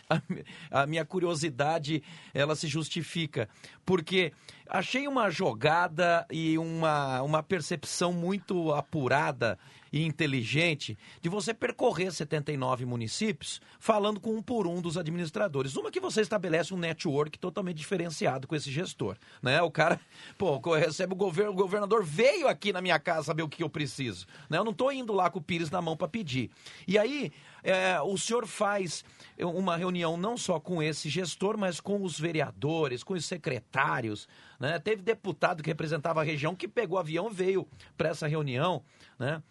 A, 0.11 0.23
mi- 0.29 0.45
a 0.71 0.87
minha 0.87 1.05
curiosidade 1.05 2.03
ela 2.33 2.57
se 2.57 2.67
justifica. 2.67 3.47
Porque 3.85 4.33
achei 4.67 5.07
uma 5.07 5.29
jogada 5.31 6.27
e 6.31 6.57
uma, 6.57 7.21
uma 7.23 7.43
percepção 7.43 8.11
muito 8.13 8.73
apurada 8.73 9.59
e 9.93 10.05
inteligente 10.05 10.99
de 11.21 11.29
você 11.29 11.53
percorrer 11.55 12.13
79 12.13 12.85
municípios 12.85 13.61
falando 13.79 14.21
com 14.21 14.35
um 14.35 14.43
por 14.43 14.67
um 14.67 14.81
dos 14.81 14.97
administradores. 14.97 15.77
Uma 15.77 15.91
que 15.91 16.01
você 16.01 16.21
estabelece 16.21 16.75
um 16.75 16.79
network 16.79 17.39
totalmente 17.39 17.77
diferenciado 17.77 18.47
com 18.47 18.55
esse 18.55 18.71
gestor, 18.71 19.17
né? 19.43 19.61
O 19.63 19.71
cara, 19.71 20.01
pô, 20.37 20.59
recebe 20.77 21.13
o 21.13 21.17
governo, 21.17 21.53
o 21.53 21.57
governador 21.57 22.05
veio 22.05 22.49
aqui 22.49 22.73
na 22.73 22.81
minha 22.81 22.99
casa 22.99 23.25
saber 23.25 23.43
o 23.43 23.49
que 23.49 23.63
eu 23.63 23.71
preciso, 23.71 24.27
né? 24.49 24.59
Eu 24.59 24.65
não 24.65 24.73
estou 24.73 24.93
indo 24.93 25.13
lá 25.13 25.31
com 25.31 25.39
o 25.39 25.43
Pires 25.43 25.71
na 25.71 25.81
mão 25.81 25.97
para 25.97 26.09
pedir. 26.09 26.51
E 26.87 26.99
aí, 26.99 27.33
é, 27.63 28.01
o 28.01 28.17
senhor 28.17 28.47
faz 28.47 29.05
uma 29.39 29.77
reunião 29.77 30.17
não 30.17 30.37
só 30.37 30.61
com 30.61 30.83
esse 30.83 31.09
gestor, 31.09 31.57
mas 31.57 31.81
com 31.81 32.03
os 32.03 32.19
vereadores, 32.19 33.03
com 33.03 33.15
os 33.15 33.25
secretários, 33.25 34.29
né? 34.59 34.79
Teve 34.79 35.03
deputado 35.03 35.63
que 35.63 35.71
representava 35.71 36.21
a 36.21 36.25
região 36.25 36.55
que 36.55 36.67
pegou 36.67 36.99
avião 36.99 37.31
veio 37.31 37.67
para 37.97 38.09
essa 38.09 38.27
reunião, 38.27 38.83
né? 39.19 39.43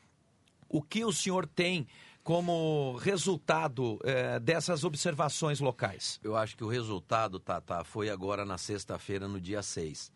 O 0.69 0.81
que 0.81 1.03
o 1.05 1.12
senhor 1.13 1.45
tem 1.47 1.88
como 2.24 2.97
resultado 2.97 4.00
eh, 4.03 4.39
dessas 4.39 4.83
observações 4.83 5.59
locais? 5.59 6.19
Eu 6.24 6.36
acho 6.36 6.57
que 6.57 6.63
o 6.63 6.67
resultado, 6.67 7.39
Tata, 7.39 7.83
foi 7.83 8.09
agora 8.09 8.43
na 8.45 8.57
sexta-feira, 8.57 9.27
no 9.27 9.39
dia 9.39 9.63
6. 9.63 10.12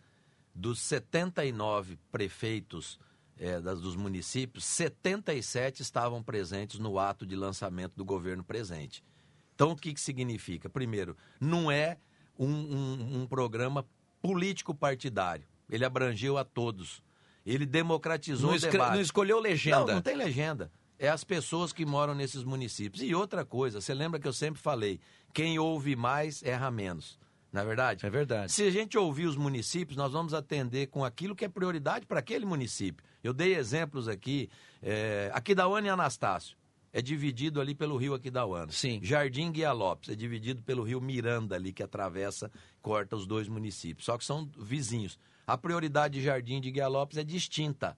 Dos 0.54 0.80
79 0.82 1.98
prefeitos 2.12 3.00
eh, 3.40 3.62
das- 3.62 3.80
dos 3.80 3.96
municípios, 3.96 4.66
77 4.66 5.82
estavam 5.82 6.22
presentes 6.22 6.78
no 6.80 7.00
ato 7.00 7.26
de 7.26 7.36
lançamento 7.36 7.94
do 7.96 8.04
governo 8.04 8.44
presente. 8.44 9.04
Então, 9.56 9.72
o 9.72 9.76
que, 9.76 9.94
que 9.94 10.02
significa? 10.02 10.70
Primeiro, 10.70 11.16
não 11.40 11.72
é 11.72 11.98
um, 12.38 12.48
um- 12.48 13.22
um 13.22 13.28
programa 13.28 13.86
político-partidário. 14.22 15.46
Ele 15.70 15.86
abrangeu 15.86 16.38
a 16.38 16.44
todos. 16.44 17.02
Ele 17.46 17.66
democratizou 17.66 18.52
Não, 18.52 18.58
o 18.58 18.60
debate. 18.60 18.94
não 18.94 19.02
escolheu 19.02 19.40
legenda. 19.40 19.80
Não, 19.80 19.96
não 19.96 20.02
tem 20.02 20.16
legenda. 20.16 20.72
É 21.00 21.10
as 21.10 21.24
pessoas 21.24 21.74
que 21.74 21.86
moram 21.86 22.14
nesses 22.14 22.44
municípios. 22.44 23.02
E 23.04 23.16
outra 23.16 23.44
coisa, 23.44 23.82
você 23.82 23.94
lembra 23.94 24.20
que 24.20 24.28
eu 24.28 24.34
sempre 24.34 24.62
falei, 24.62 25.00
quem 25.34 25.58
ouve 25.58 25.96
mais 25.96 26.44
erra 26.44 26.70
menos. 26.70 27.20
Não 27.52 27.62
é 27.62 27.66
verdade? 27.66 28.06
É 28.06 28.10
verdade. 28.10 28.52
Se 28.52 28.64
a 28.64 28.72
gente 28.72 28.98
ouvir 28.98 29.26
os 29.26 29.36
municípios, 29.36 29.98
nós 29.98 30.12
vamos 30.12 30.34
atender 30.34 30.88
com 30.88 31.04
aquilo 31.04 31.36
que 31.36 31.44
é 31.44 31.50
prioridade 31.50 32.06
para 32.06 32.20
aquele 32.20 32.46
município. 32.46 33.04
Eu 33.24 33.34
dei 33.34 33.56
exemplos 33.56 34.08
aqui, 34.08 34.50
é, 34.82 35.30
Aquidauana 35.34 35.88
e 35.88 35.90
Anastácio. 35.90 36.56
É 36.94 37.02
dividido 37.02 37.60
ali 37.60 37.74
pelo 37.74 37.98
rio 37.98 38.14
Aquidauana. 38.14 38.72
Sim. 38.72 39.00
Jardim 39.02 39.52
Guia 39.52 39.72
Lopes 39.72 40.10
é 40.10 40.16
dividido 40.16 40.62
pelo 40.62 40.84
rio 40.84 41.02
Miranda 41.02 41.56
ali, 41.56 41.72
que 41.74 41.82
atravessa, 41.82 42.52
corta 42.82 43.16
os 43.16 43.26
dois 43.26 43.48
municípios. 43.48 44.06
Só 44.06 44.18
que 44.18 44.26
são 44.26 44.50
vizinhos. 44.58 45.18
A 45.46 45.58
prioridade 45.58 46.20
de 46.20 46.26
Jardim 46.26 46.62
de 46.62 46.72
Guia 46.72 46.88
Lopes 46.88 47.18
é 47.18 47.24
distinta. 47.24 47.98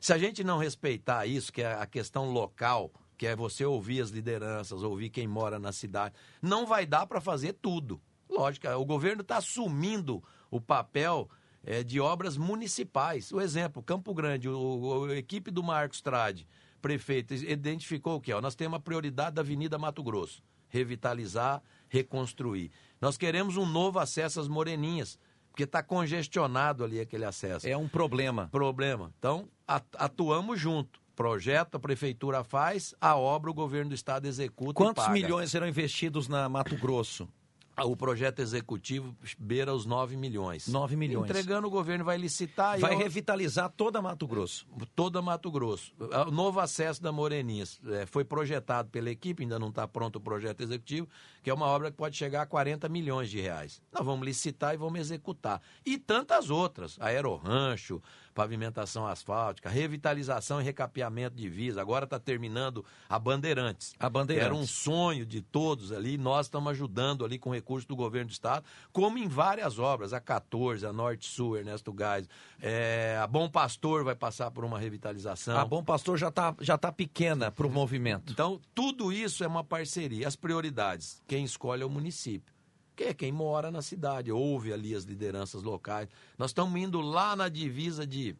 Se 0.00 0.12
a 0.12 0.18
gente 0.18 0.44
não 0.44 0.58
respeitar 0.58 1.26
isso, 1.26 1.52
que 1.52 1.62
é 1.62 1.72
a 1.72 1.86
questão 1.86 2.30
local, 2.30 2.92
que 3.16 3.26
é 3.26 3.34
você 3.34 3.64
ouvir 3.64 4.02
as 4.02 4.10
lideranças, 4.10 4.82
ouvir 4.82 5.08
quem 5.08 5.26
mora 5.26 5.58
na 5.58 5.72
cidade, 5.72 6.14
não 6.42 6.66
vai 6.66 6.84
dar 6.84 7.06
para 7.06 7.20
fazer 7.20 7.54
tudo. 7.54 8.00
Lógico, 8.28 8.68
o 8.68 8.84
governo 8.84 9.22
está 9.22 9.38
assumindo 9.38 10.22
o 10.50 10.60
papel 10.60 11.28
eh, 11.64 11.82
de 11.82 12.00
obras 12.00 12.36
municipais. 12.36 13.32
O 13.32 13.40
exemplo, 13.40 13.82
Campo 13.82 14.12
Grande, 14.12 14.48
o, 14.48 15.06
a 15.06 15.16
equipe 15.16 15.50
do 15.50 15.62
Marcos 15.62 16.00
Trade, 16.00 16.46
prefeito, 16.82 17.32
identificou 17.32 18.16
o 18.16 18.20
que? 18.20 18.32
Ó, 18.32 18.40
nós 18.40 18.54
temos 18.54 18.76
a 18.76 18.80
prioridade 18.80 19.36
da 19.36 19.42
Avenida 19.42 19.78
Mato 19.78 20.02
Grosso. 20.02 20.42
Revitalizar, 20.68 21.62
reconstruir. 21.88 22.70
Nós 23.00 23.16
queremos 23.16 23.56
um 23.56 23.64
novo 23.64 23.98
acesso 23.98 24.40
às 24.40 24.48
Moreninhas, 24.48 25.18
porque 25.54 25.62
está 25.62 25.84
congestionado 25.84 26.82
ali 26.82 26.98
aquele 26.98 27.24
acesso 27.24 27.68
É 27.68 27.76
um 27.76 27.86
problema. 27.86 28.48
problema. 28.50 29.12
Então, 29.16 29.48
at- 29.68 29.86
atuamos 29.96 30.58
junto. 30.58 31.00
Projeto 31.14 31.76
a 31.76 31.78
prefeitura 31.78 32.42
faz, 32.42 32.92
a 33.00 33.14
obra 33.16 33.48
o 33.52 33.54
governo 33.54 33.90
do 33.90 33.94
estado 33.94 34.26
executa 34.26 34.72
e 34.72 34.74
Quantos 34.74 35.06
milhões 35.10 35.52
serão 35.52 35.68
investidos 35.68 36.26
na 36.26 36.48
Mato 36.48 36.76
Grosso? 36.76 37.28
Ah, 37.76 37.84
O 37.84 37.96
projeto 37.96 38.38
executivo 38.40 39.16
beira 39.38 39.74
os 39.74 39.84
9 39.84 40.16
milhões. 40.16 40.68
9 40.68 40.94
milhões. 40.96 41.28
Entregando, 41.28 41.66
o 41.66 41.70
governo 41.70 42.04
vai 42.04 42.16
licitar 42.16 42.78
Vai 42.78 42.92
e 42.92 42.94
eu- 42.94 42.98
revitalizar 42.98 43.68
toda 43.76 44.00
Mato 44.00 44.26
Grosso. 44.26 44.66
toda 44.94 45.20
Mato 45.20 45.50
Grosso. 45.50 45.92
O 46.26 46.30
novo 46.30 46.60
acesso 46.60 47.02
da 47.02 47.10
Moreninhas 47.10 47.80
eh, 47.86 48.06
foi 48.06 48.24
projetado 48.24 48.90
pela 48.90 49.10
equipe, 49.10 49.42
ainda 49.42 49.58
não 49.58 49.68
está 49.70 49.88
pronto 49.88 50.16
o 50.16 50.20
projeto 50.20 50.60
executivo, 50.62 51.08
que 51.42 51.50
é 51.50 51.54
uma 51.54 51.66
obra 51.66 51.90
que 51.90 51.96
pode 51.96 52.16
chegar 52.16 52.42
a 52.42 52.46
40 52.46 52.88
milhões 52.88 53.28
de 53.28 53.40
reais. 53.40 53.82
Nós 53.92 54.04
vamos 54.04 54.24
licitar 54.24 54.72
e 54.74 54.76
vamos 54.76 55.00
executar. 55.00 55.60
E 55.84 55.98
tantas 55.98 56.50
outras, 56.50 56.96
aerorrancho, 57.00 58.00
pavimentação 58.34 59.06
asfáltica, 59.06 59.68
revitalização 59.68 60.60
e 60.60 60.64
recapeamento 60.64 61.36
de 61.36 61.48
vias. 61.48 61.78
Agora 61.78 62.04
está 62.04 62.18
terminando 62.18 62.84
a 63.08 63.18
Bandeirantes. 63.18 63.94
A 63.98 64.10
Bandeirantes. 64.10 64.46
Era 64.46 64.54
um 64.54 64.66
sonho 64.66 65.24
de 65.24 65.40
todos 65.40 65.92
ali, 65.92 66.18
nós 66.18 66.46
estamos 66.46 66.70
ajudando 66.72 67.24
ali 67.24 67.38
com 67.38 67.50
recursos 67.50 67.86
do 67.86 67.94
governo 67.94 68.28
do 68.28 68.32
estado, 68.32 68.64
como 68.92 69.16
em 69.18 69.28
várias 69.28 69.78
obras, 69.78 70.12
a 70.12 70.20
14, 70.20 70.84
a 70.84 70.92
Norte 70.92 71.26
Sul, 71.26 71.56
Ernesto 71.56 71.92
Gás, 71.92 72.28
é, 72.60 73.18
a 73.22 73.26
Bom 73.26 73.48
Pastor 73.48 74.04
vai 74.04 74.14
passar 74.14 74.50
por 74.50 74.64
uma 74.64 74.78
revitalização. 74.78 75.56
A 75.56 75.64
Bom 75.64 75.82
Pastor 75.82 76.18
já 76.18 76.28
está 76.28 76.54
já 76.60 76.76
tá 76.76 76.90
pequena 76.90 77.50
para 77.50 77.66
o 77.66 77.70
movimento. 77.70 78.32
Então, 78.32 78.60
tudo 78.74 79.12
isso 79.12 79.44
é 79.44 79.46
uma 79.46 79.62
parceria. 79.62 80.26
As 80.26 80.36
prioridades, 80.36 81.22
quem 81.26 81.44
escolhe 81.44 81.82
é 81.82 81.86
o 81.86 81.90
município. 81.90 82.53
Que 82.96 83.04
é 83.04 83.14
quem 83.14 83.32
mora 83.32 83.70
na 83.70 83.82
cidade, 83.82 84.30
ouve 84.30 84.72
ali 84.72 84.94
as 84.94 85.04
lideranças 85.04 85.62
locais. 85.62 86.08
Nós 86.38 86.50
estamos 86.50 86.80
indo 86.80 87.00
lá 87.00 87.34
na 87.34 87.48
divisa 87.48 88.06
de 88.06 88.36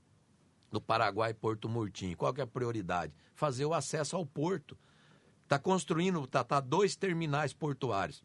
do 0.71 0.81
Paraguai 0.81 1.33
Porto 1.33 1.69
Murtinho. 1.69 2.17
Qual 2.17 2.35
que 2.35 2.41
é 2.41 2.45
a 2.45 2.47
prioridade? 2.47 3.13
Fazer 3.35 3.65
o 3.65 3.73
acesso 3.73 4.17
ao 4.17 4.27
porto. 4.27 4.77
Está 5.45 5.59
construindo, 5.59 6.27
tá, 6.27 6.43
tá 6.43 6.59
dois 6.61 6.97
terminais 6.97 7.53
portuários. 7.53 8.25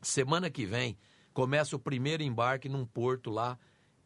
Semana 0.00 0.48
que 0.48 0.64
vem 0.64 0.96
começa 1.32 1.74
o 1.74 1.78
primeiro 1.78 2.22
embarque 2.22 2.68
num 2.68 2.86
porto 2.86 3.30
lá, 3.30 3.58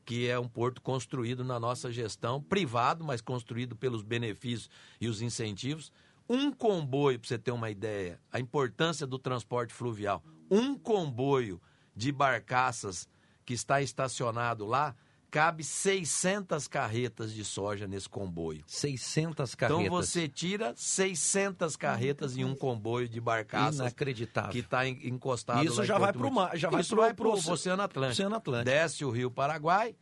que 0.04 0.28
é 0.28 0.38
um 0.38 0.48
porto 0.48 0.80
construído 0.80 1.44
na 1.44 1.60
nossa 1.60 1.90
gestão, 1.92 2.40
privado, 2.40 3.04
mas 3.04 3.20
construído 3.20 3.76
pelos 3.76 4.02
benefícios 4.02 4.70
e 5.00 5.08
os 5.08 5.20
incentivos. 5.20 5.92
Um 6.28 6.52
comboio, 6.52 7.18
para 7.18 7.28
você 7.28 7.38
ter 7.38 7.50
uma 7.50 7.70
ideia, 7.70 8.20
a 8.32 8.40
importância 8.40 9.06
do 9.06 9.18
transporte 9.18 9.74
fluvial. 9.74 10.22
Um 10.50 10.76
comboio 10.78 11.60
de 11.94 12.12
barcaças 12.12 13.08
que 13.44 13.54
está 13.54 13.80
estacionado 13.80 14.66
lá, 14.66 14.94
cabe 15.30 15.62
600 15.64 16.66
carretas 16.68 17.32
de 17.32 17.44
soja 17.44 17.86
nesse 17.86 18.08
comboio. 18.08 18.62
600 18.66 19.54
carretas. 19.54 19.84
Então 19.84 19.90
você 19.96 20.28
tira 20.28 20.72
600 20.76 21.76
carretas 21.76 22.36
em 22.36 22.44
um 22.44 22.54
comboio 22.54 23.08
de 23.08 23.20
barcaças 23.20 23.80
Inacreditável. 23.80 24.50
que 24.50 24.58
está 24.60 24.86
encostado 24.88 25.64
Isso 25.64 25.84
já 25.84 25.98
vai 25.98 26.12
pro 26.12 26.22
Murtinho. 26.22 26.40
mar- 26.42 26.56
já 26.56 26.70
vai 26.70 26.80
Isso 26.80 26.90
pro- 26.94 27.02
vai 27.02 27.14
pro 27.14 27.32
oce- 27.32 27.50
Oceano 27.50 27.82
Atlântico. 27.82 28.12
Oceano 28.14 28.36
Atlântico. 28.36 28.64
Desce 28.70 29.04
o 29.04 29.10
Rio 29.10 29.30
Paraguai, 29.30 29.94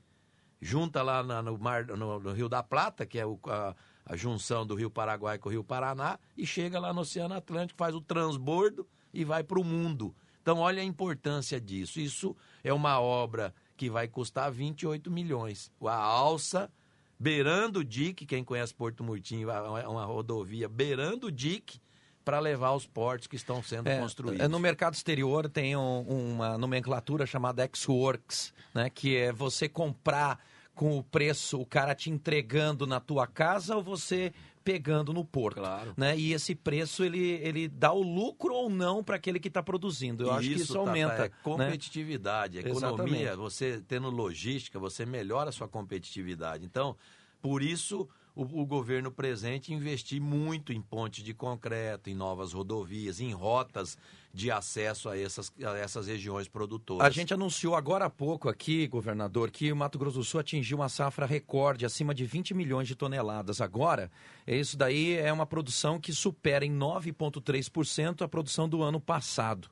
junta 0.60 1.02
lá 1.02 1.22
na- 1.22 1.42
no, 1.42 1.58
mar, 1.58 1.84
no, 1.86 2.20
no 2.20 2.32
Rio 2.32 2.48
da 2.48 2.62
Plata, 2.62 3.04
que 3.04 3.18
é 3.18 3.26
o- 3.26 3.38
a, 3.46 3.74
a 4.06 4.16
junção 4.16 4.64
do 4.66 4.74
Rio 4.74 4.90
Paraguai 4.90 5.38
com 5.38 5.48
o 5.48 5.52
Rio 5.52 5.64
Paraná, 5.64 6.18
e 6.36 6.46
chega 6.46 6.78
lá 6.78 6.92
no 6.92 7.00
Oceano 7.00 7.34
Atlântico, 7.34 7.78
faz 7.78 7.94
o 7.94 8.00
transbordo 8.00 8.86
e 9.12 9.24
vai 9.24 9.42
para 9.42 9.58
o 9.58 9.64
mundo. 9.64 10.14
Então, 10.44 10.58
olha 10.58 10.82
a 10.82 10.84
importância 10.84 11.58
disso. 11.58 11.98
Isso 11.98 12.36
é 12.62 12.70
uma 12.70 13.00
obra 13.00 13.54
que 13.78 13.88
vai 13.88 14.06
custar 14.06 14.52
28 14.52 15.10
milhões. 15.10 15.72
A 15.82 15.94
alça 15.96 16.70
beirando 17.18 17.78
o 17.78 17.84
dique, 17.84 18.26
quem 18.26 18.44
conhece 18.44 18.74
Porto 18.74 19.02
Murtinho, 19.02 19.48
é 19.50 19.88
uma 19.88 20.04
rodovia 20.04 20.68
beirando 20.68 21.28
o 21.28 21.32
dique 21.32 21.80
para 22.22 22.38
levar 22.40 22.72
os 22.74 22.86
portos 22.86 23.26
que 23.26 23.36
estão 23.36 23.62
sendo 23.62 23.86
É, 23.88 23.98
construídos. 23.98 24.44
é, 24.44 24.46
no 24.46 24.58
mercado 24.58 24.92
exterior 24.92 25.48
tem 25.48 25.74
um- 25.78 26.02
uma 26.34 26.58
nomenclatura 26.58 27.24
chamada 27.24 27.62
X-Works, 27.64 28.52
né? 28.74 28.90
Que 28.90 29.16
é 29.16 29.32
você 29.32 29.66
comprar 29.66 30.38
com 30.74 30.98
o 30.98 31.02
preço, 31.02 31.58
o 31.58 31.64
cara 31.64 31.94
te 31.94 32.10
entregando 32.10 32.86
na 32.86 33.00
tua 33.00 33.26
casa 33.26 33.76
ou 33.76 33.82
você 33.82 34.30
pegando 34.64 35.12
no 35.12 35.24
porto. 35.24 35.56
Claro. 35.56 35.92
Né? 35.96 36.16
E 36.16 36.32
esse 36.32 36.54
preço, 36.54 37.04
ele, 37.04 37.32
ele 37.42 37.68
dá 37.68 37.92
o 37.92 38.02
lucro 38.02 38.54
ou 38.54 38.70
não 38.70 39.04
para 39.04 39.16
aquele 39.16 39.38
que 39.38 39.48
está 39.48 39.62
produzindo. 39.62 40.24
Eu 40.24 40.32
acho 40.32 40.48
que 40.48 40.54
isso 40.54 40.78
aumenta. 40.78 41.14
é 41.14 41.28
né? 41.28 41.30
competitividade, 41.42 42.58
economia, 42.58 43.20
Exatamente. 43.20 43.36
você 43.36 43.82
tendo 43.86 44.08
logística, 44.08 44.78
você 44.78 45.04
melhora 45.04 45.50
a 45.50 45.52
sua 45.52 45.68
competitividade. 45.68 46.64
Então, 46.64 46.96
por 47.42 47.62
isso 47.62 48.08
o, 48.34 48.62
o 48.62 48.66
governo 48.66 49.10
presente 49.10 49.72
investir 49.72 50.20
muito 50.20 50.72
em 50.72 50.80
pontes 50.80 51.22
de 51.22 51.32
concreto, 51.32 52.10
em 52.10 52.14
novas 52.14 52.52
rodovias, 52.52 53.20
em 53.20 53.32
rotas 53.32 53.96
de 54.32 54.50
acesso 54.50 55.08
a 55.08 55.16
essas, 55.16 55.52
a 55.64 55.78
essas 55.78 56.08
regiões 56.08 56.48
produtoras. 56.48 57.06
A 57.06 57.10
gente 57.10 57.32
anunciou 57.32 57.76
agora 57.76 58.06
há 58.06 58.10
pouco 58.10 58.48
aqui, 58.48 58.88
governador, 58.88 59.50
que 59.50 59.70
o 59.70 59.76
Mato 59.76 59.96
Grosso 59.96 60.18
do 60.18 60.24
Sul 60.24 60.40
atingiu 60.40 60.78
uma 60.78 60.88
safra 60.88 61.24
recorde, 61.24 61.86
acima 61.86 62.12
de 62.12 62.24
20 62.24 62.52
milhões 62.52 62.88
de 62.88 62.96
toneladas. 62.96 63.60
Agora, 63.60 64.10
isso 64.44 64.76
daí 64.76 65.14
é 65.14 65.32
uma 65.32 65.46
produção 65.46 66.00
que 66.00 66.12
supera 66.12 66.66
em 66.66 66.76
9,3% 66.76 68.22
a 68.22 68.28
produção 68.28 68.68
do 68.68 68.82
ano 68.82 69.00
passado. 69.00 69.70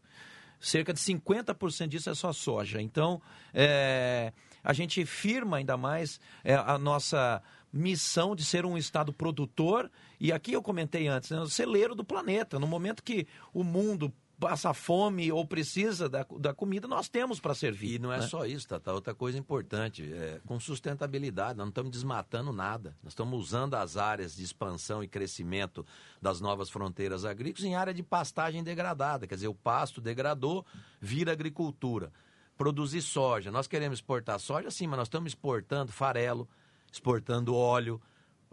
Cerca 0.60 0.92
de 0.92 1.00
50% 1.00 1.88
disso 1.88 2.08
é 2.08 2.14
só 2.14 2.32
soja. 2.32 2.80
Então, 2.80 3.20
é, 3.52 4.32
a 4.62 4.72
gente 4.72 5.04
firma 5.04 5.56
ainda 5.56 5.76
mais 5.76 6.20
é, 6.44 6.54
a 6.54 6.78
nossa 6.78 7.42
missão 7.72 8.36
de 8.36 8.44
ser 8.44 8.66
um 8.66 8.76
estado 8.76 9.12
produtor 9.12 9.90
e 10.20 10.30
aqui 10.30 10.52
eu 10.52 10.62
comentei 10.62 11.08
antes, 11.08 11.30
né, 11.30 11.40
o 11.40 11.48
celeiro 11.48 11.94
do 11.94 12.04
planeta. 12.04 12.58
No 12.58 12.66
momento 12.66 13.02
que 13.02 13.26
o 13.52 13.64
mundo 13.64 14.12
passa 14.42 14.74
fome 14.74 15.30
ou 15.30 15.46
precisa 15.46 16.08
da, 16.08 16.26
da 16.38 16.52
comida, 16.52 16.88
nós 16.88 17.08
temos 17.08 17.38
para 17.38 17.54
servir. 17.54 17.94
E 17.94 17.98
não 18.00 18.12
é 18.12 18.18
né? 18.18 18.26
só 18.26 18.44
isso, 18.44 18.66
Tata. 18.66 18.92
Outra 18.92 19.14
coisa 19.14 19.38
importante, 19.38 20.02
é, 20.12 20.40
com 20.44 20.58
sustentabilidade, 20.58 21.56
nós 21.56 21.66
não 21.66 21.68
estamos 21.68 21.92
desmatando 21.92 22.52
nada. 22.52 22.96
Nós 23.04 23.12
estamos 23.12 23.40
usando 23.40 23.74
as 23.74 23.96
áreas 23.96 24.34
de 24.34 24.42
expansão 24.42 25.02
e 25.02 25.06
crescimento 25.06 25.86
das 26.20 26.40
novas 26.40 26.68
fronteiras 26.68 27.24
agrícolas 27.24 27.64
em 27.64 27.76
área 27.76 27.94
de 27.94 28.02
pastagem 28.02 28.64
degradada. 28.64 29.28
Quer 29.28 29.36
dizer, 29.36 29.48
o 29.48 29.54
pasto 29.54 30.00
degradou, 30.00 30.66
vira 31.00 31.30
agricultura. 31.30 32.12
Produzir 32.56 33.00
soja. 33.00 33.50
Nós 33.50 33.68
queremos 33.68 33.98
exportar 33.98 34.40
soja, 34.40 34.72
sim, 34.72 34.88
mas 34.88 34.98
nós 34.98 35.06
estamos 35.06 35.30
exportando 35.30 35.92
farelo, 35.92 36.48
exportando 36.92 37.54
óleo. 37.54 38.00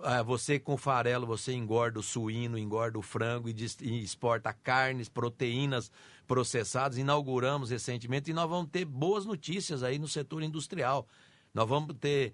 Ah, 0.02 0.24
você 0.24 0.58
com 0.58 0.78
farelo, 0.78 1.28
você 1.28 1.54
engorda 1.54 2.00
o 2.00 2.04
suíno, 2.04 2.58
engorda 2.58 2.98
o 2.98 3.02
frango 3.02 3.50
e, 3.50 4.02
exporta 4.02 4.54
carnes, 4.54 5.10
proteínas 5.10 5.92
processadas. 6.26 6.98
Inauguramos 6.98 7.70
recentemente 7.70 8.32
e 8.32 8.34
nós 8.34 8.50
vamos 8.50 8.72
ter 8.72 8.86
boas 8.86 9.26
notícias 9.26 9.84
aí 9.84 10.00
no 10.00 10.08
setor 10.08 10.42
industrial. 10.42 11.06
Nós 11.54 11.68
vamos 11.68 11.94
ter, 12.00 12.34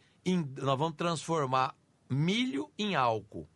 nós 0.62 0.78
vamos 0.78 0.96
transformar 0.96 1.76
milho 2.08 2.70
em 2.78 2.94
álcool. 2.96 3.48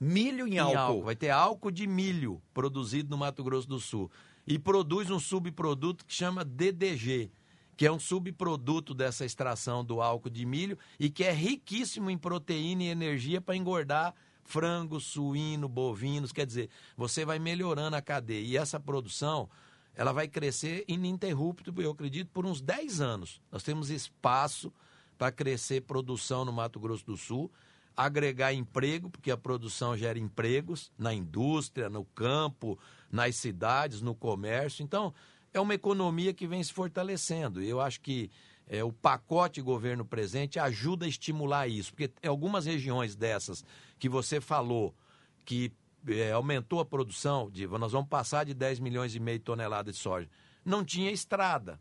Milho 0.00 0.46
em, 0.46 0.54
Em 0.54 0.58
álcool. 0.58 1.02
Vai 1.02 1.16
ter 1.16 1.30
álcool 1.30 1.70
de 1.70 1.86
milho 1.86 2.40
produzido 2.54 3.10
no 3.10 3.18
Mato 3.18 3.42
Grosso 3.44 3.68
do 3.68 3.80
Sul. 3.80 4.10
E 4.46 4.58
produz 4.58 5.10
um 5.10 5.18
subproduto 5.18 6.06
que 6.06 6.14
chama 6.14 6.42
DDG, 6.42 7.30
que 7.78 7.86
é 7.86 7.92
um 7.92 7.98
subproduto 8.00 8.92
dessa 8.92 9.24
extração 9.24 9.84
do 9.84 10.02
álcool 10.02 10.28
de 10.28 10.44
milho 10.44 10.76
e 10.98 11.08
que 11.08 11.22
é 11.22 11.30
riquíssimo 11.30 12.10
em 12.10 12.18
proteína 12.18 12.82
e 12.82 12.88
energia 12.88 13.40
para 13.40 13.54
engordar 13.54 14.16
frango, 14.42 14.98
suíno, 14.98 15.68
bovinos. 15.68 16.32
Quer 16.32 16.44
dizer, 16.44 16.70
você 16.96 17.24
vai 17.24 17.38
melhorando 17.38 17.94
a 17.94 18.02
cadeia. 18.02 18.44
E 18.44 18.56
essa 18.56 18.80
produção, 18.80 19.48
ela 19.94 20.10
vai 20.10 20.26
crescer 20.26 20.84
ininterrupto, 20.88 21.72
eu 21.80 21.92
acredito, 21.92 22.30
por 22.32 22.44
uns 22.44 22.60
10 22.60 23.00
anos. 23.00 23.40
Nós 23.52 23.62
temos 23.62 23.90
espaço 23.90 24.72
para 25.16 25.30
crescer 25.30 25.82
produção 25.82 26.44
no 26.44 26.52
Mato 26.52 26.80
Grosso 26.80 27.06
do 27.06 27.16
Sul 27.16 27.48
agregar 27.96 28.52
emprego, 28.52 29.10
porque 29.10 29.28
a 29.28 29.36
produção 29.36 29.96
gera 29.96 30.20
empregos 30.20 30.92
na 30.96 31.12
indústria, 31.12 31.88
no 31.88 32.04
campo, 32.04 32.78
nas 33.10 33.34
cidades, 33.34 34.00
no 34.00 34.14
comércio. 34.14 34.84
Então, 34.84 35.12
é 35.52 35.60
uma 35.60 35.74
economia 35.74 36.32
que 36.34 36.46
vem 36.46 36.62
se 36.62 36.72
fortalecendo. 36.72 37.62
E 37.62 37.68
eu 37.68 37.80
acho 37.80 38.00
que 38.00 38.30
é, 38.66 38.84
o 38.84 38.92
pacote 38.92 39.60
governo 39.62 40.04
presente 40.04 40.58
ajuda 40.58 41.06
a 41.06 41.08
estimular 41.08 41.68
isso, 41.68 41.92
porque 41.94 42.10
algumas 42.26 42.66
regiões 42.66 43.16
dessas 43.16 43.64
que 43.98 44.08
você 44.08 44.40
falou 44.40 44.94
que 45.44 45.72
é, 46.06 46.32
aumentou 46.32 46.80
a 46.80 46.84
produção, 46.84 47.50
de, 47.50 47.66
nós 47.66 47.92
vamos 47.92 48.08
passar 48.08 48.44
de 48.44 48.54
10 48.54 48.78
milhões 48.78 49.14
e 49.14 49.20
meio 49.20 49.38
de 49.38 49.44
toneladas 49.44 49.94
de 49.96 50.00
soja. 50.00 50.28
Não 50.64 50.84
tinha 50.84 51.10
estrada. 51.10 51.80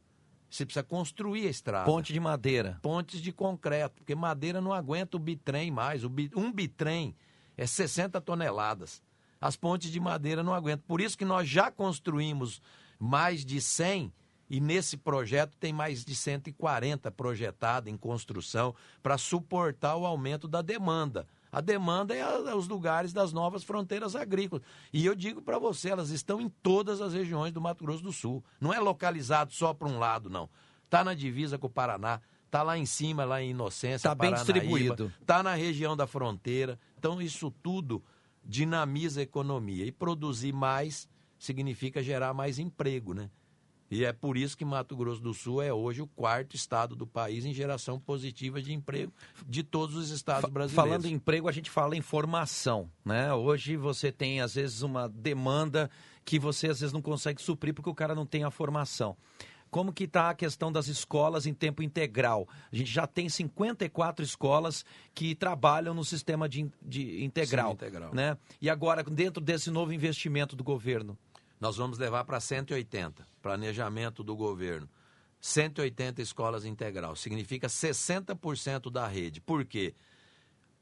Você 0.50 0.66
precisa 0.66 0.84
construir 0.84 1.46
a 1.48 1.50
estrada 1.50 1.86
Ponte 1.86 2.14
de 2.14 2.20
madeira. 2.22 2.80
pontes 2.82 3.20
de 3.22 3.34
concreto, 3.34 3.96
porque 3.98 4.16
madeira 4.16 4.62
não 4.62 4.72
aguenta 4.72 5.18
o 5.18 5.20
bitrem 5.20 5.70
mais. 5.70 6.06
O 6.06 6.10
bi- 6.10 6.32
um 6.34 6.52
bitrem 6.54 7.14
é 7.58 7.68
60 7.68 8.22
toneladas. 8.22 9.04
As 9.42 9.58
pontes 9.58 9.92
de 9.92 10.00
madeira 10.00 10.42
não 10.42 10.54
aguentam. 10.54 10.86
Por 10.88 11.02
isso 11.02 11.18
que 11.18 11.26
nós 11.26 11.50
já 11.50 11.70
construímos 11.70 12.62
mais 13.00 13.46
de 13.46 13.60
100 13.62 14.12
e 14.50 14.60
nesse 14.62 14.96
projeto 14.98 15.58
tem 15.58 15.74
mais 15.74 16.06
de 16.06 16.16
140 16.16 17.12
projetado 17.12 17.90
em 17.90 17.98
construção 17.98 18.74
para 19.04 19.18
suportar 19.18 19.96
o 19.98 20.06
aumento 20.06 20.48
da 20.48 20.62
demanda. 20.62 21.28
A 21.52 21.60
demanda 21.62 22.16
é 22.16 22.22
a- 22.22 22.56
os 22.56 22.68
lugares 22.68 23.12
das 23.14 23.32
novas 23.34 23.64
fronteiras 23.64 24.16
agrícolas. 24.16 24.64
E 24.94 25.06
eu 25.06 25.16
digo 25.16 25.42
para 25.42 25.58
você, 25.60 25.90
elas 25.90 26.10
estão 26.10 26.40
em 26.42 26.50
todas 26.50 27.02
as 27.02 27.14
regiões 27.14 27.52
do 27.54 27.62
Mato 27.62 27.84
Grosso 27.84 28.04
do 28.04 28.12
Sul. 28.14 28.44
Não 28.60 28.74
é 28.74 28.80
localizado 28.80 29.54
só 29.54 29.74
para 29.74 29.88
um 29.88 29.98
lado, 30.00 30.30
não. 30.30 30.50
Está 30.86 31.04
na 31.04 31.14
divisa 31.14 31.58
com 31.58 31.68
o 31.68 31.70
Paraná, 31.70 32.22
está 32.46 32.64
lá 32.64 32.78
em 32.78 32.86
cima, 32.86 33.26
lá 33.26 33.42
em 33.42 33.50
Inocência, 33.52 34.10
Tá 34.10 34.16
bem 34.16 34.30
distribuído. 34.34 35.12
Está 35.22 35.42
na 35.44 35.54
região 35.56 35.96
da 35.98 36.08
fronteira. 36.08 36.80
Então, 36.98 37.22
isso 37.22 37.52
tudo 37.64 38.02
dinamiza 38.44 39.20
a 39.20 39.24
economia. 39.24 39.86
E 39.86 39.92
produzir 39.92 40.54
mais 40.54 41.08
significa 41.38 42.02
gerar 42.02 42.34
mais 42.34 42.60
emprego, 42.60 43.14
né? 43.14 43.30
E 43.90 44.04
é 44.04 44.12
por 44.12 44.36
isso 44.36 44.58
que 44.58 44.66
Mato 44.66 44.98
Grosso 44.98 45.22
do 45.22 45.34
Sul 45.34 45.62
é 45.62 45.72
hoje 45.72 46.02
o 46.02 46.08
quarto 46.08 46.56
estado 46.56 46.96
do 46.96 47.08
país 47.08 47.46
em 47.46 47.54
geração 47.54 47.98
positiva 47.98 48.62
de 48.62 48.74
emprego 48.74 49.14
de 49.46 49.64
todos 49.64 49.96
os 49.96 50.10
estados 50.10 50.50
brasileiros. 50.50 50.74
Falando 50.76 51.06
em 51.06 51.14
emprego, 51.14 51.48
a 51.48 51.54
gente 51.54 51.72
fala 51.72 51.96
em 51.96 52.02
formação, 52.02 52.90
né? 53.06 53.34
Hoje 53.34 53.78
você 53.78 54.12
tem, 54.12 54.42
às 54.42 54.56
vezes, 54.56 54.82
uma 54.82 55.08
demanda 55.08 55.90
que 56.26 56.38
você, 56.38 56.68
às 56.68 56.82
vezes, 56.82 56.92
não 56.92 57.02
consegue 57.02 57.42
suprir 57.42 57.74
porque 57.74 57.90
o 57.90 57.96
cara 57.96 58.14
não 58.14 58.26
tem 58.26 58.44
a 58.44 58.52
formação. 58.52 59.16
Como 59.70 59.92
que 59.92 60.06
está 60.06 60.30
a 60.30 60.34
questão 60.34 60.72
das 60.72 60.88
escolas 60.88 61.46
em 61.46 61.54
tempo 61.54 61.84
integral? 61.84 62.48
A 62.72 62.76
gente 62.76 62.90
já 62.90 63.06
tem 63.06 63.28
54 63.28 64.24
escolas 64.24 64.86
que 65.14 65.36
trabalham 65.36 65.94
no 65.94 66.06
sistema 66.06 66.48
de, 66.48 66.70
de 66.82 67.24
integral, 67.24 67.70
Sim, 67.70 67.76
integral. 67.76 68.14
né? 68.14 68.38
E 68.62 68.70
agora, 68.70 69.04
dentro 69.04 69.44
desse 69.44 69.70
novo 69.70 69.94
investimento 69.94 70.56
do 70.56 70.64
governo, 70.64 71.18
Nós 71.60 71.78
vamos 71.78 71.98
levar 71.98 72.24
para 72.24 72.40
180, 72.40 73.28
planejamento 73.42 74.24
do 74.24 74.36
governo. 74.36 74.88
180 75.40 76.22
escolas 76.22 76.66
integral, 76.66 77.16
significa 77.16 77.68
60% 77.68 78.92
da 78.92 79.08
rede. 79.08 79.40
Por 79.40 79.66
quê? 79.66 79.94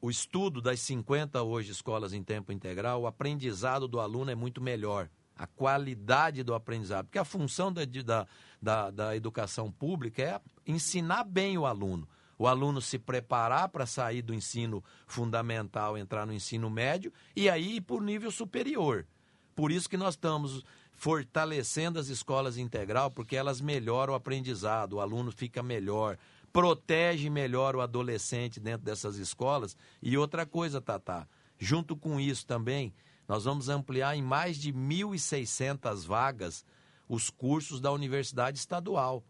O 0.01 0.09
estudo 0.09 0.61
das 0.61 0.79
50 0.81 1.41
hoje 1.43 1.71
escolas 1.71 2.13
em 2.13 2.23
tempo 2.23 2.51
integral, 2.51 3.01
o 3.01 3.07
aprendizado 3.07 3.87
do 3.87 3.99
aluno 3.99 4.31
é 4.31 4.35
muito 4.35 4.61
melhor. 4.61 5.09
A 5.35 5.47
qualidade 5.47 6.43
do 6.43 6.53
aprendizado. 6.53 7.05
Porque 7.05 7.19
a 7.19 7.25
função 7.25 7.71
da, 7.71 7.81
da, 7.83 8.27
da, 8.61 8.91
da 8.91 9.15
educação 9.15 9.69
pública 9.71 10.21
é 10.21 10.41
ensinar 10.65 11.25
bem 11.25 11.57
o 11.57 11.65
aluno. 11.65 12.07
O 12.37 12.47
aluno 12.47 12.81
se 12.81 12.99
preparar 12.99 13.69
para 13.69 13.85
sair 13.85 14.21
do 14.21 14.33
ensino 14.33 14.83
fundamental, 15.07 15.97
entrar 15.97 16.25
no 16.25 16.33
ensino 16.33 16.69
médio 16.69 17.11
e 17.35 17.49
aí 17.49 17.77
ir 17.77 17.81
para 17.81 17.95
o 17.95 18.01
nível 18.01 18.31
superior. 18.31 19.05
Por 19.55 19.71
isso 19.71 19.89
que 19.89 19.97
nós 19.97 20.15
estamos 20.15 20.63
fortalecendo 20.93 21.99
as 21.99 22.07
escolas 22.07 22.57
integral, 22.57 23.09
porque 23.09 23.35
elas 23.35 23.61
melhoram 23.61 24.13
o 24.13 24.15
aprendizado, 24.15 24.93
o 24.93 25.01
aluno 25.01 25.31
fica 25.31 25.63
melhor, 25.63 26.17
protege 26.51 27.29
melhor 27.29 27.75
o 27.75 27.81
adolescente 27.81 28.59
dentro 28.59 28.85
dessas 28.85 29.17
escolas. 29.17 29.75
E 30.01 30.17
outra 30.17 30.45
coisa, 30.45 30.81
Tatá, 30.81 31.27
junto 31.57 31.95
com 31.95 32.19
isso 32.19 32.45
também, 32.45 32.93
nós 33.27 33.45
vamos 33.45 33.69
ampliar 33.69 34.15
em 34.15 34.21
mais 34.21 34.57
de 34.57 34.71
1.600 34.71 36.05
vagas 36.05 36.65
os 37.07 37.29
cursos 37.29 37.79
da 37.79 37.91
Universidade 37.91 38.57
Estadual. 38.57 39.23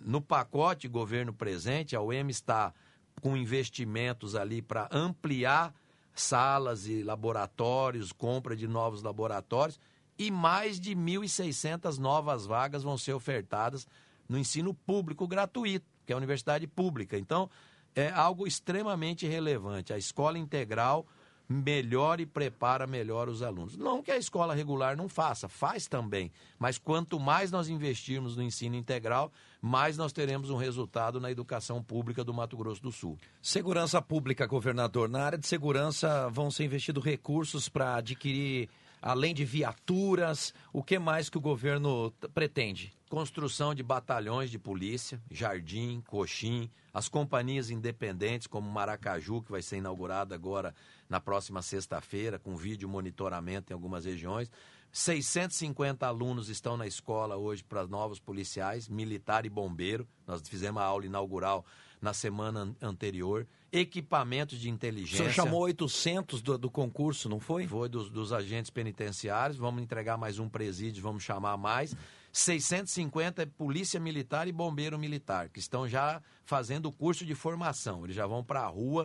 No 0.00 0.20
pacote 0.20 0.88
governo 0.88 1.32
presente, 1.32 1.96
a 1.96 2.00
UEM 2.00 2.28
está 2.28 2.72
com 3.20 3.36
investimentos 3.36 4.34
ali 4.34 4.62
para 4.62 4.88
ampliar 4.92 5.74
salas 6.20 6.86
e 6.86 7.02
laboratórios, 7.02 8.12
compra 8.12 8.56
de 8.56 8.66
novos 8.66 9.02
laboratórios 9.02 9.78
e 10.18 10.30
mais 10.30 10.80
de 10.80 10.96
1.600 10.96 11.98
novas 11.98 12.44
vagas 12.44 12.82
vão 12.82 12.98
ser 12.98 13.12
ofertadas 13.12 13.86
no 14.28 14.38
ensino 14.38 14.74
público 14.74 15.26
gratuito, 15.26 15.86
que 16.04 16.12
é 16.12 16.14
a 16.14 16.18
universidade 16.18 16.66
pública. 16.66 17.16
Então, 17.16 17.48
é 17.94 18.10
algo 18.10 18.46
extremamente 18.46 19.26
relevante. 19.26 19.92
A 19.92 19.98
escola 19.98 20.38
integral 20.38 21.06
melhora 21.48 22.20
e 22.20 22.26
prepara 22.26 22.86
melhor 22.86 23.28
os 23.28 23.42
alunos. 23.42 23.76
Não 23.76 24.02
que 24.02 24.10
a 24.10 24.18
escola 24.18 24.54
regular 24.54 24.96
não 24.96 25.08
faça, 25.08 25.48
faz 25.48 25.86
também. 25.86 26.30
Mas 26.58 26.76
quanto 26.76 27.18
mais 27.18 27.50
nós 27.50 27.68
investirmos 27.68 28.36
no 28.36 28.42
ensino 28.42 28.76
integral, 28.76 29.32
mais 29.60 29.96
nós 29.96 30.12
teremos 30.12 30.50
um 30.50 30.56
resultado 30.56 31.18
na 31.18 31.30
educação 31.30 31.82
pública 31.82 32.22
do 32.22 32.34
Mato 32.34 32.56
Grosso 32.56 32.82
do 32.82 32.92
Sul. 32.92 33.18
Segurança 33.40 34.02
pública, 34.02 34.46
governador. 34.46 35.08
Na 35.08 35.24
área 35.24 35.38
de 35.38 35.46
segurança 35.46 36.28
vão 36.28 36.50
ser 36.50 36.64
investidos 36.64 37.02
recursos 37.02 37.68
para 37.68 37.96
adquirir, 37.96 38.68
além 39.00 39.34
de 39.34 39.44
viaturas, 39.44 40.52
o 40.72 40.82
que 40.82 40.98
mais 40.98 41.28
que 41.28 41.38
o 41.38 41.40
governo 41.40 42.12
pretende? 42.34 42.92
construção 43.08 43.74
de 43.74 43.82
batalhões 43.82 44.50
de 44.50 44.58
polícia, 44.58 45.20
Jardim, 45.30 46.02
Coxim, 46.06 46.70
as 46.92 47.08
companhias 47.08 47.70
independentes 47.70 48.46
como 48.46 48.70
Maracaju, 48.70 49.42
que 49.42 49.50
vai 49.50 49.62
ser 49.62 49.78
inaugurada 49.78 50.34
agora 50.34 50.74
na 51.08 51.18
próxima 51.18 51.62
sexta-feira, 51.62 52.38
com 52.38 52.54
vídeo 52.56 52.88
monitoramento 52.88 53.72
em 53.72 53.74
algumas 53.74 54.04
regiões. 54.04 54.50
650 54.92 56.06
alunos 56.06 56.48
estão 56.48 56.76
na 56.76 56.86
escola 56.86 57.36
hoje 57.36 57.62
para 57.62 57.86
novos 57.86 58.18
policiais, 58.18 58.88
militar 58.88 59.44
e 59.46 59.48
bombeiro. 59.50 60.06
Nós 60.26 60.42
fizemos 60.48 60.80
a 60.82 60.84
aula 60.84 61.06
inaugural 61.06 61.64
na 62.00 62.12
semana 62.14 62.60
an- 62.60 62.74
anterior. 62.80 63.46
Equipamentos 63.70 64.58
de 64.58 64.68
O 64.68 64.70
inteligência. 64.72 65.18
senhor 65.18 65.32
chamou 65.32 65.60
800 65.62 66.40
do, 66.40 66.56
do 66.56 66.70
concurso, 66.70 67.28
não 67.28 67.38
foi? 67.38 67.66
Foi 67.66 67.88
dos, 67.88 68.10
dos 68.10 68.32
agentes 68.32 68.70
penitenciários. 68.70 69.58
Vamos 69.58 69.82
entregar 69.82 70.16
mais 70.16 70.38
um 70.38 70.48
presídio, 70.48 71.02
vamos 71.02 71.22
chamar 71.22 71.56
mais. 71.56 71.94
650 72.32 73.42
é 73.42 73.46
Polícia 73.46 73.98
Militar 74.00 74.48
e 74.48 74.52
Bombeiro 74.52 74.98
Militar, 74.98 75.48
que 75.48 75.58
estão 75.58 75.88
já 75.88 76.22
fazendo 76.44 76.86
o 76.86 76.92
curso 76.92 77.26
de 77.26 77.34
formação. 77.34 78.04
Eles 78.04 78.16
já 78.16 78.26
vão 78.26 78.42
para 78.44 78.60
a 78.62 78.66
rua, 78.66 79.04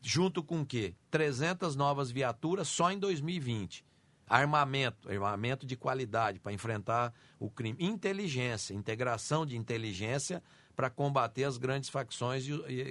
junto 0.00 0.42
com 0.42 0.62
o 0.62 0.66
quê? 0.66 0.94
300 1.10 1.76
novas 1.76 2.10
viaturas 2.10 2.66
só 2.68 2.90
em 2.90 2.98
2020. 2.98 3.84
Armamento, 4.34 5.10
armamento 5.10 5.66
de 5.66 5.76
qualidade 5.76 6.38
para 6.38 6.54
enfrentar 6.54 7.12
o 7.38 7.50
crime. 7.50 7.76
Inteligência, 7.78 8.72
integração 8.72 9.44
de 9.44 9.58
inteligência 9.58 10.42
para 10.74 10.88
combater 10.88 11.44
as 11.44 11.58
grandes 11.58 11.90
facções 11.90 12.46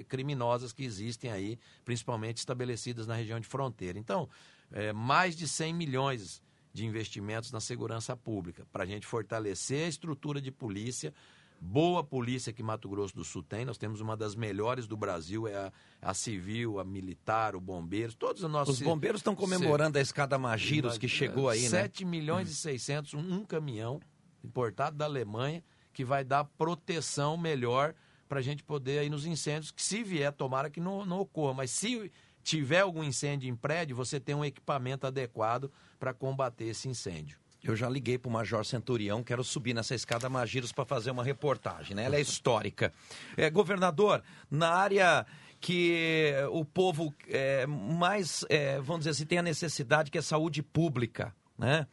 criminosas 0.07 0.71
que 0.71 0.83
existem 0.83 1.31
aí, 1.31 1.57
principalmente 1.83 2.37
estabelecidas 2.37 3.07
na 3.07 3.15
região 3.15 3.39
de 3.39 3.47
fronteira. 3.47 3.97
Então, 3.97 4.29
é, 4.71 4.93
mais 4.93 5.35
de 5.35 5.47
100 5.47 5.73
milhões 5.73 6.43
de 6.71 6.85
investimentos 6.85 7.51
na 7.51 7.59
segurança 7.59 8.15
pública, 8.15 8.67
para 8.71 8.83
a 8.83 8.85
gente 8.85 9.07
fortalecer 9.07 9.85
a 9.85 9.89
estrutura 9.89 10.39
de 10.39 10.51
polícia, 10.51 11.11
boa 11.61 12.03
polícia 12.03 12.51
que 12.51 12.63
Mato 12.63 12.89
Grosso 12.89 13.15
do 13.15 13.23
Sul 13.23 13.43
tem, 13.43 13.63
nós 13.63 13.77
temos 13.77 14.01
uma 14.01 14.17
das 14.17 14.33
melhores 14.33 14.87
do 14.87 14.97
Brasil, 14.97 15.47
é 15.47 15.55
a, 15.55 15.71
a 16.01 16.13
civil, 16.13 16.79
a 16.79 16.83
militar, 16.83 17.55
o 17.55 17.61
bombeiros, 17.61 18.15
todos 18.15 18.43
os 18.43 18.49
nossos... 18.49 18.79
Os 18.79 18.81
bombeiros 18.81 19.19
estão 19.19 19.35
comemorando 19.35 19.99
a 19.99 20.01
escada 20.01 20.39
Magiros 20.39 20.97
que 20.97 21.07
chegou 21.07 21.47
aí, 21.47 21.61
né? 21.61 21.69
7 21.69 22.03
milhões 22.03 22.49
e 22.49 22.55
600, 22.55 23.13
um, 23.13 23.19
um 23.35 23.45
caminhão 23.45 23.99
importado 24.43 24.97
da 24.97 25.05
Alemanha 25.05 25.63
que 25.93 26.03
vai 26.03 26.23
dar 26.23 26.45
proteção 26.45 27.37
melhor 27.37 27.93
para 28.27 28.39
a 28.39 28.41
gente 28.41 28.63
poder 28.63 28.99
aí 28.99 29.09
nos 29.09 29.25
incêndios, 29.25 29.71
que 29.71 29.83
se 29.83 30.03
vier, 30.03 30.31
tomara 30.31 30.69
que 30.69 30.79
não, 30.79 31.05
não 31.05 31.19
ocorra, 31.19 31.53
mas 31.53 31.69
se 31.69 32.11
tiver 32.41 32.79
algum 32.79 33.03
incêndio 33.03 33.47
em 33.47 33.55
prédio, 33.55 33.95
você 33.95 34.19
tem 34.19 34.33
um 34.33 34.43
equipamento 34.43 35.05
adequado 35.05 35.71
para 35.99 36.13
combater 36.13 36.65
esse 36.65 36.89
incêndio. 36.89 37.40
Eu 37.63 37.75
já 37.75 37.87
liguei 37.87 38.17
para 38.17 38.29
o 38.29 38.31
Major 38.31 38.65
Centurião, 38.65 39.23
quero 39.23 39.43
subir 39.43 39.73
nessa 39.73 39.93
escada 39.93 40.27
Magiros 40.27 40.71
para 40.71 40.83
fazer 40.83 41.11
uma 41.11 41.23
reportagem, 41.23 41.95
né? 41.95 42.05
Ela 42.05 42.15
é 42.15 42.21
histórica. 42.21 42.91
É, 43.37 43.49
governador, 43.49 44.23
na 44.49 44.69
área 44.69 45.25
que 45.59 46.33
o 46.51 46.65
povo 46.65 47.13
é, 47.27 47.67
mais, 47.67 48.43
é, 48.49 48.79
vamos 48.81 49.01
dizer 49.01 49.11
assim, 49.11 49.25
tem 49.25 49.37
a 49.37 49.43
necessidade, 49.43 50.09
que 50.09 50.17
é 50.17 50.21
saúde 50.21 50.63
pública, 50.63 51.35
né? 51.57 51.85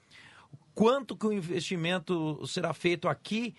Quanto 0.75 1.15
que 1.15 1.27
o 1.27 1.33
investimento 1.33 2.47
será 2.47 2.73
feito 2.73 3.09
aqui? 3.09 3.55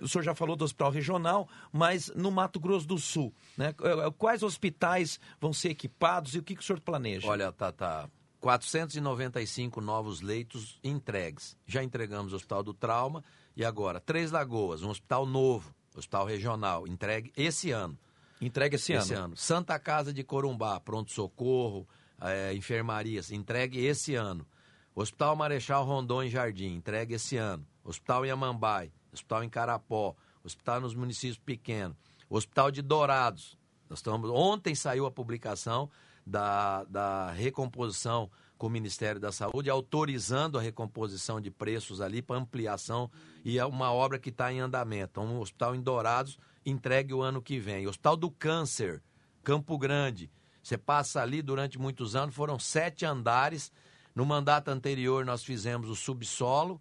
O 0.00 0.08
senhor 0.08 0.24
já 0.24 0.34
falou 0.34 0.56
do 0.56 0.64
hospital 0.64 0.90
regional, 0.90 1.48
mas 1.72 2.10
no 2.14 2.30
Mato 2.30 2.58
Grosso 2.58 2.86
do 2.88 2.98
Sul, 2.98 3.32
né? 3.56 3.72
Quais 4.18 4.42
hospitais 4.42 5.20
vão 5.40 5.52
ser 5.52 5.70
equipados 5.70 6.34
e 6.34 6.38
o 6.38 6.42
que, 6.42 6.56
que 6.56 6.62
o 6.62 6.64
senhor 6.64 6.80
planeja? 6.80 7.28
Olha, 7.28 7.52
Tata, 7.52 8.10
495 8.42 9.80
novos 9.80 10.20
leitos 10.20 10.80
entregues. 10.82 11.56
Já 11.64 11.82
entregamos 11.82 12.32
o 12.32 12.36
Hospital 12.36 12.64
do 12.64 12.74
Trauma 12.74 13.22
e 13.56 13.64
agora 13.64 14.00
Três 14.00 14.32
Lagoas, 14.32 14.82
um 14.82 14.90
hospital 14.90 15.24
novo, 15.24 15.72
hospital 15.94 16.26
regional, 16.26 16.88
entregue 16.88 17.32
esse 17.36 17.70
ano. 17.70 17.96
Entrega 18.40 18.74
esse, 18.74 18.94
esse 18.94 19.14
ano. 19.14 19.26
ano. 19.26 19.36
Santa 19.36 19.78
Casa 19.78 20.12
de 20.12 20.24
Corumbá, 20.24 20.80
pronto-socorro, 20.80 21.86
eh, 22.20 22.52
enfermarias, 22.54 23.30
entregue 23.30 23.78
esse 23.86 24.16
ano. 24.16 24.44
Hospital 24.92 25.36
Marechal 25.36 25.84
Rondon 25.84 26.24
em 26.24 26.28
Jardim, 26.28 26.74
entregue 26.74 27.14
esse 27.14 27.36
ano. 27.36 27.64
Hospital 27.84 28.26
em 28.26 28.30
Amambai, 28.32 28.92
Hospital 29.12 29.44
em 29.44 29.48
Carapó, 29.48 30.16
Hospital 30.42 30.80
nos 30.80 30.96
municípios 30.96 31.38
pequenos. 31.38 31.96
Hospital 32.28 32.72
de 32.72 32.82
Dourados. 32.82 33.56
Nós 33.88 34.00
estamos, 34.00 34.28
ontem 34.30 34.74
saiu 34.74 35.06
a 35.06 35.12
publicação 35.12 35.88
da, 36.26 36.84
da 36.84 37.30
recomposição 37.30 38.30
com 38.56 38.68
o 38.68 38.70
Ministério 38.70 39.20
da 39.20 39.32
Saúde, 39.32 39.68
autorizando 39.68 40.56
a 40.56 40.62
recomposição 40.62 41.40
de 41.40 41.50
preços 41.50 42.00
ali 42.00 42.22
para 42.22 42.36
ampliação 42.36 43.10
e 43.44 43.58
é 43.58 43.64
uma 43.64 43.92
obra 43.92 44.20
que 44.20 44.28
está 44.28 44.52
em 44.52 44.60
andamento. 44.60 45.20
Um 45.20 45.40
hospital 45.40 45.74
em 45.74 45.82
Dourados 45.82 46.38
entregue 46.64 47.12
o 47.12 47.22
ano 47.22 47.42
que 47.42 47.58
vem. 47.58 47.88
Hospital 47.88 48.16
do 48.16 48.30
Câncer, 48.30 49.02
Campo 49.42 49.76
Grande. 49.76 50.30
Você 50.62 50.78
passa 50.78 51.20
ali 51.20 51.42
durante 51.42 51.76
muitos 51.76 52.14
anos, 52.14 52.34
foram 52.34 52.56
sete 52.58 53.04
andares. 53.04 53.72
No 54.14 54.24
mandato 54.24 54.68
anterior, 54.68 55.24
nós 55.24 55.42
fizemos 55.42 55.90
o 55.90 55.96
subsolo, 55.96 56.80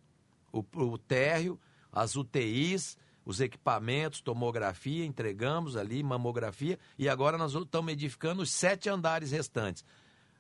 o, 0.52 0.64
o 0.76 0.98
térreo, 1.00 1.60
as 1.92 2.16
UTIs, 2.16 2.96
os 3.26 3.40
equipamentos, 3.40 4.22
tomografia, 4.22 5.06
entregamos 5.06 5.76
ali, 5.78 6.02
mamografia, 6.02 6.80
e 6.98 7.08
agora 7.08 7.38
nós 7.38 7.54
estamos 7.54 7.94
edificando 7.94 8.42
os 8.42 8.52
sete 8.52 8.90
andares 8.90 9.32
restantes. 9.32 9.86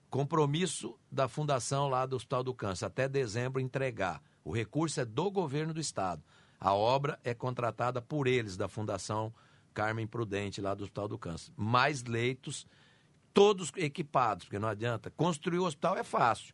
Compromisso 0.09 0.97
da 1.09 1.27
fundação 1.27 1.87
lá 1.87 2.05
do 2.05 2.15
Hospital 2.15 2.43
do 2.43 2.53
Câncer, 2.53 2.85
até 2.85 3.07
dezembro 3.07 3.61
entregar. 3.61 4.21
O 4.43 4.51
recurso 4.51 4.99
é 4.99 5.05
do 5.05 5.31
governo 5.31 5.73
do 5.73 5.79
estado. 5.79 6.23
A 6.59 6.73
obra 6.73 7.19
é 7.23 7.33
contratada 7.33 8.01
por 8.01 8.27
eles, 8.27 8.57
da 8.57 8.67
Fundação 8.67 9.33
Carmen 9.73 10.05
Prudente, 10.05 10.59
lá 10.59 10.73
do 10.73 10.83
Hospital 10.83 11.07
do 11.07 11.17
Câncer. 11.17 11.51
Mais 11.55 12.03
leitos, 12.03 12.67
todos 13.33 13.71
equipados, 13.77 14.45
porque 14.45 14.59
não 14.59 14.67
adianta. 14.67 15.09
Construir 15.11 15.59
o 15.59 15.65
hospital 15.65 15.97
é 15.97 16.03
fácil. 16.03 16.53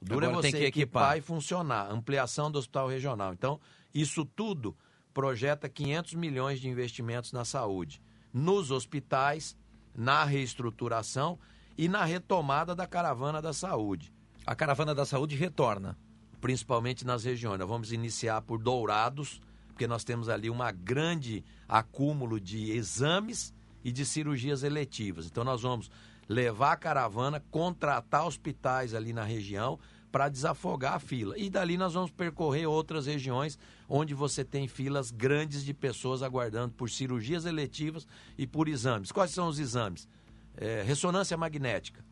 O 0.00 0.04
duro 0.04 0.24
é 0.24 0.28
Agora 0.28 0.42
você 0.42 0.52
tem 0.52 0.60
que 0.60 0.66
equipar. 0.66 1.12
equipar. 1.12 1.18
e 1.18 1.20
funcionar. 1.20 1.90
Ampliação 1.90 2.50
do 2.50 2.58
hospital 2.58 2.88
regional. 2.88 3.32
Então, 3.32 3.58
isso 3.92 4.24
tudo 4.24 4.76
projeta 5.14 5.68
500 5.68 6.14
milhões 6.14 6.60
de 6.60 6.68
investimentos 6.68 7.32
na 7.32 7.44
saúde, 7.44 8.00
nos 8.32 8.70
hospitais, 8.70 9.56
na 9.94 10.24
reestruturação 10.24 11.38
e 11.76 11.88
na 11.88 12.04
retomada 12.04 12.74
da 12.74 12.86
caravana 12.86 13.40
da 13.42 13.52
saúde, 13.52 14.12
A 14.46 14.54
caravana 14.54 14.94
da 14.94 15.04
saúde 15.04 15.36
retorna. 15.36 15.96
principalmente 16.40 17.04
nas 17.04 17.24
regiões. 17.24 17.58
Nós 17.58 17.68
vamos 17.68 17.90
iniciar 17.92 18.40
por 18.42 18.58
Dourados, 18.62 19.40
porque 19.68 19.88
nós 19.88 20.04
temos 20.04 20.28
ali 20.28 20.48
uma 20.48 20.70
grande 20.70 21.44
acúmulo 21.68 22.38
de 22.40 22.70
exames 22.70 23.52
e 23.84 23.90
de 23.90 24.06
cirurgias 24.06 24.62
eletivas. 24.62 25.26
Então 25.26 25.42
nós 25.42 25.62
vamos 25.62 25.90
levar 26.28 26.72
a 26.72 26.76
caravana, 26.76 27.42
contratar 27.50 28.24
hospitais 28.24 28.94
ali 28.94 29.12
na 29.12 29.24
região 29.24 29.80
para 30.10 30.28
desafogar 30.28 30.94
a 30.94 30.98
fila. 30.98 31.38
E 31.38 31.50
dali 31.50 31.76
nós 31.76 31.94
vamos 31.94 32.10
percorrer 32.10 32.66
outras 32.66 33.06
regiões 33.06 33.58
onde 33.88 34.14
você 34.14 34.44
tem 34.44 34.66
filas 34.66 35.10
grandes 35.10 35.64
de 35.64 35.74
pessoas 35.74 36.22
aguardando 36.22 36.74
por 36.74 36.90
cirurgias 36.90 37.44
eletivas 37.44 38.06
e 38.36 38.46
por 38.46 38.68
exames. 38.68 39.12
Quais 39.12 39.30
são 39.30 39.48
os 39.48 39.58
exames? 39.58 40.08
É, 40.56 40.82
ressonância 40.82 41.36
magnética, 41.36 42.04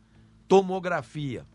tomografia, 0.47 1.47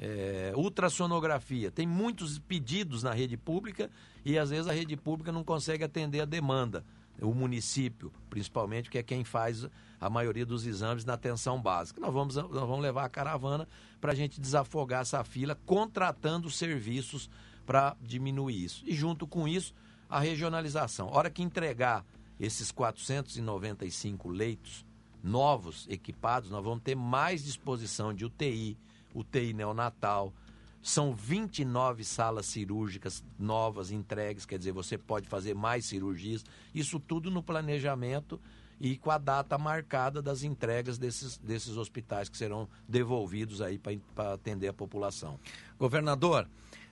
é, 0.00 0.52
ultrassonografia. 0.56 1.70
Tem 1.70 1.86
muitos 1.86 2.38
pedidos 2.38 3.02
na 3.02 3.12
rede 3.12 3.36
pública 3.36 3.90
e 4.24 4.38
às 4.38 4.50
vezes 4.50 4.66
a 4.66 4.72
rede 4.72 4.96
pública 4.96 5.32
não 5.32 5.44
consegue 5.44 5.84
atender 5.84 6.20
a 6.20 6.24
demanda. 6.24 6.84
O 7.20 7.34
município, 7.34 8.12
principalmente, 8.30 8.90
que 8.90 8.98
é 8.98 9.02
quem 9.02 9.24
faz 9.24 9.66
a 10.00 10.08
maioria 10.08 10.46
dos 10.46 10.66
exames 10.66 11.04
na 11.04 11.14
atenção 11.14 11.60
básica. 11.60 12.00
Nós 12.00 12.12
vamos, 12.12 12.36
nós 12.36 12.50
vamos 12.50 12.80
levar 12.80 13.04
a 13.04 13.08
caravana 13.08 13.66
para 14.00 14.12
a 14.12 14.14
gente 14.14 14.40
desafogar 14.40 15.02
essa 15.02 15.24
fila, 15.24 15.58
contratando 15.66 16.50
serviços 16.50 17.28
para 17.66 17.96
diminuir 18.00 18.64
isso. 18.64 18.82
E 18.86 18.94
junto 18.94 19.26
com 19.26 19.48
isso, 19.48 19.74
a 20.08 20.20
regionalização. 20.20 21.08
A 21.08 21.16
hora 21.16 21.30
que 21.30 21.42
entregar 21.42 22.04
esses 22.38 22.70
495 22.70 24.28
leitos 24.28 24.86
novos, 25.22 25.86
equipados, 25.90 26.50
nós 26.50 26.64
vamos 26.64 26.82
ter 26.82 26.94
mais 26.94 27.44
disposição 27.44 28.14
de 28.14 28.24
UTI, 28.24 28.78
UTI 29.14 29.52
neonatal. 29.52 30.32
São 30.82 31.14
29 31.14 32.04
salas 32.04 32.46
cirúrgicas 32.46 33.24
novas 33.38 33.90
entregues, 33.90 34.46
quer 34.46 34.58
dizer, 34.58 34.72
você 34.72 34.96
pode 34.96 35.28
fazer 35.28 35.54
mais 35.54 35.84
cirurgias. 35.84 36.44
Isso 36.74 37.00
tudo 37.00 37.30
no 37.30 37.42
planejamento 37.42 38.40
e 38.80 38.96
com 38.96 39.10
a 39.10 39.18
data 39.18 39.58
marcada 39.58 40.22
das 40.22 40.42
entregas 40.42 40.98
desses, 40.98 41.36
desses 41.38 41.76
hospitais 41.76 42.28
que 42.28 42.36
serão 42.36 42.68
devolvidos 42.88 43.60
aí 43.60 43.78
para 44.14 44.34
atender 44.34 44.68
a 44.68 44.72
população. 44.72 45.38
Governador, 45.78 46.48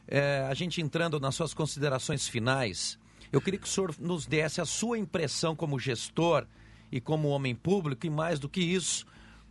é, 0.09 0.47
a 0.49 0.55
gente 0.55 0.81
entrando 0.81 1.21
nas 1.21 1.35
suas 1.35 1.55
considerações 1.55 2.29
finais, 2.29 2.99
eu 3.33 3.41
queria 3.41 3.59
que 3.59 3.67
o 3.67 3.71
senhor 3.71 3.95
nos 3.99 4.27
desse 4.27 4.61
a 4.61 4.65
sua 4.65 4.99
impressão 4.99 5.55
como 5.55 5.79
gestor 5.79 6.47
e 6.91 7.01
como 7.01 7.29
homem 7.29 7.55
público, 7.55 8.07
e 8.07 8.11
mais 8.11 8.39
do 8.39 8.49
que 8.49 8.61
isso, 8.61 9.07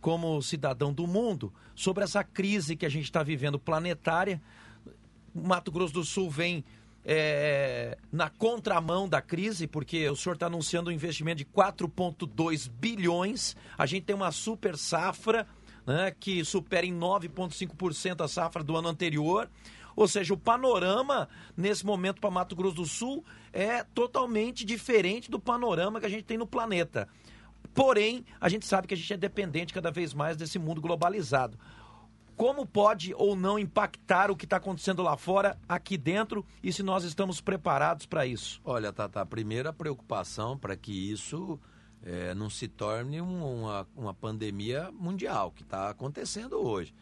como 0.06 0.40
cidadão 0.40 0.92
do 0.92 1.04
mundo, 1.04 1.52
sobre 1.74 2.04
essa 2.04 2.22
crise 2.22 2.76
que 2.76 2.86
a 2.86 2.88
gente 2.88 3.06
está 3.06 3.24
vivendo 3.24 3.58
planetária. 3.58 4.40
Mato 5.34 5.72
Grosso 5.72 5.94
do 5.94 6.04
Sul 6.04 6.30
vem 6.30 6.64
é, 7.04 7.98
na 8.12 8.30
contramão 8.30 9.08
da 9.08 9.20
crise, 9.20 9.66
porque 9.66 10.08
o 10.08 10.14
senhor 10.14 10.34
está 10.34 10.46
anunciando 10.46 10.90
um 10.90 10.92
investimento 10.92 11.38
de 11.38 11.44
4,2 11.46 12.70
bilhões. 12.70 13.56
A 13.76 13.84
gente 13.84 14.04
tem 14.04 14.14
uma 14.14 14.30
super 14.30 14.76
safra 14.76 15.44
né, 15.84 16.14
que 16.20 16.44
supera 16.44 16.86
em 16.86 16.96
9,5% 16.96 18.24
a 18.24 18.28
safra 18.28 18.62
do 18.62 18.76
ano 18.76 18.86
anterior. 18.86 19.50
Ou 19.96 20.06
seja, 20.06 20.32
o 20.32 20.38
panorama 20.38 21.28
nesse 21.56 21.84
momento 21.84 22.20
para 22.20 22.30
Mato 22.30 22.54
Grosso 22.54 22.76
do 22.76 22.86
Sul 22.86 23.24
é 23.52 23.82
totalmente 23.82 24.64
diferente 24.64 25.28
do 25.28 25.40
panorama 25.40 25.98
que 25.98 26.06
a 26.06 26.10
gente 26.10 26.22
tem 26.22 26.38
no 26.38 26.46
planeta. 26.46 27.08
Porém, 27.76 28.24
a 28.40 28.48
gente 28.48 28.66
sabe 28.66 28.88
que 28.88 28.94
a 28.94 28.96
gente 28.96 29.12
é 29.12 29.18
dependente 29.18 29.74
cada 29.74 29.90
vez 29.90 30.14
mais 30.14 30.34
desse 30.34 30.58
mundo 30.58 30.80
globalizado. 30.80 31.58
Como 32.34 32.64
pode 32.64 33.14
ou 33.14 33.36
não 33.36 33.58
impactar 33.58 34.30
o 34.30 34.36
que 34.36 34.46
está 34.46 34.56
acontecendo 34.56 35.02
lá 35.02 35.14
fora, 35.16 35.58
aqui 35.68 35.98
dentro, 35.98 36.44
e 36.62 36.72
se 36.72 36.82
nós 36.82 37.04
estamos 37.04 37.38
preparados 37.38 38.06
para 38.06 38.24
isso? 38.26 38.62
Olha, 38.64 38.92
Tata, 38.94 39.20
a 39.20 39.26
primeira 39.26 39.74
preocupação 39.74 40.56
para 40.56 40.74
que 40.74 40.90
isso 40.90 41.60
é, 42.02 42.34
não 42.34 42.48
se 42.48 42.66
torne 42.66 43.20
uma, 43.20 43.86
uma 43.94 44.14
pandemia 44.14 44.90
mundial, 44.92 45.50
que 45.50 45.62
está 45.62 45.90
acontecendo 45.90 46.56
hoje. 46.56 46.94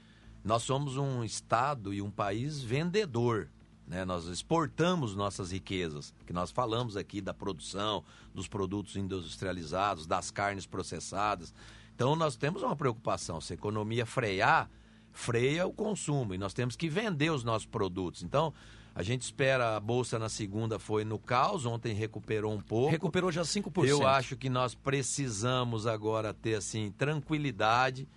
Nós 0.43 0.65
somos 0.65 0.97
um 0.97 1.23
Estado 1.23 1.95
e 1.95 2.03
um 2.03 2.11
país 2.11 2.61
vendedor. 2.61 3.49
Né? 3.95 4.05
Nós 4.05 4.27
exportamos 4.27 5.15
nossas 5.15 5.53
riquezas, 5.53 6.13
que 6.27 6.33
nós 6.33 6.51
falamos 6.51 6.97
aqui 6.97 7.21
da 7.21 7.33
produção, 7.33 8.03
dos 8.35 8.49
produtos 8.49 8.97
industrializados, 8.97 10.05
das 10.05 10.33
carnes 10.33 10.67
processadas. 10.67 11.55
Então 11.95 12.17
nós 12.17 12.37
temos 12.37 12.65
uma 12.65 12.75
preocupação. 12.75 13.41
Se 13.41 13.53
a 13.53 13.55
economia 13.55 14.05
frear, 14.05 14.69
freia 15.13 15.65
o 15.65 15.73
consumo 15.73 16.35
e 16.35 16.39
nós 16.39 16.53
temos 16.53 16.75
que 16.75 16.89
vender 16.89 17.31
os 17.31 17.45
nossos 17.45 17.67
produtos. 17.67 18.25
Então, 18.25 18.53
a 18.97 19.03
gente 19.03 19.23
espera 19.23 19.77
a 19.77 19.81
bolsa 19.81 20.19
na 20.19 20.29
segunda 20.29 20.79
foi 20.79 21.05
no 21.05 21.19
caos, 21.19 21.65
ontem 21.65 21.95
recuperou 21.95 22.53
um 22.53 22.61
pouco. 22.61 22.91
Recuperou 22.91 23.31
já 23.31 23.43
5%. 23.43 23.87
Eu 23.87 24.05
acho 24.07 24.37
que 24.37 24.49
nós 24.49 24.75
precisamos 24.75 25.87
agora 25.87 26.35
ter 26.35 26.57
assim 26.57 26.91
tranquilidade 26.91 28.09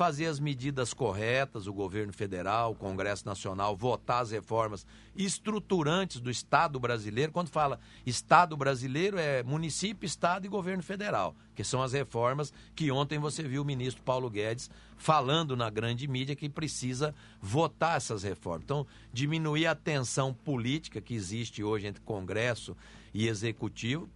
fazer 0.00 0.24
as 0.24 0.40
medidas 0.40 0.94
corretas, 0.94 1.66
o 1.66 1.74
governo 1.74 2.10
federal, 2.10 2.72
o 2.72 2.74
Congresso 2.74 3.26
Nacional, 3.26 3.76
votar 3.76 4.22
as 4.22 4.30
reformas 4.30 4.86
estruturantes 5.14 6.22
do 6.22 6.30
Estado 6.30 6.80
brasileiro. 6.80 7.30
Quando 7.30 7.50
fala 7.50 7.78
Estado 8.06 8.56
brasileiro, 8.56 9.18
é 9.18 9.42
município, 9.42 10.06
Estado 10.06 10.46
e 10.46 10.48
governo 10.48 10.82
federal, 10.82 11.36
que 11.54 11.62
são 11.62 11.82
as 11.82 11.92
reformas 11.92 12.50
que 12.74 12.90
ontem 12.90 13.18
você 13.18 13.42
viu 13.42 13.60
o 13.60 13.64
ministro 13.64 14.02
Paulo 14.02 14.30
Guedes 14.30 14.70
falando 14.96 15.54
na 15.54 15.68
grande 15.68 16.08
mídia 16.08 16.34
que 16.34 16.48
precisa 16.48 17.14
votar 17.38 17.98
essas 17.98 18.22
reformas. 18.22 18.62
Então, 18.64 18.86
diminuir 19.12 19.66
a 19.66 19.74
tensão 19.74 20.32
política 20.32 21.02
que 21.02 21.12
existe 21.12 21.62
hoje 21.62 21.88
entre 21.88 22.00
Congresso 22.00 22.74
e 23.12 23.28
Executivo, 23.28 24.08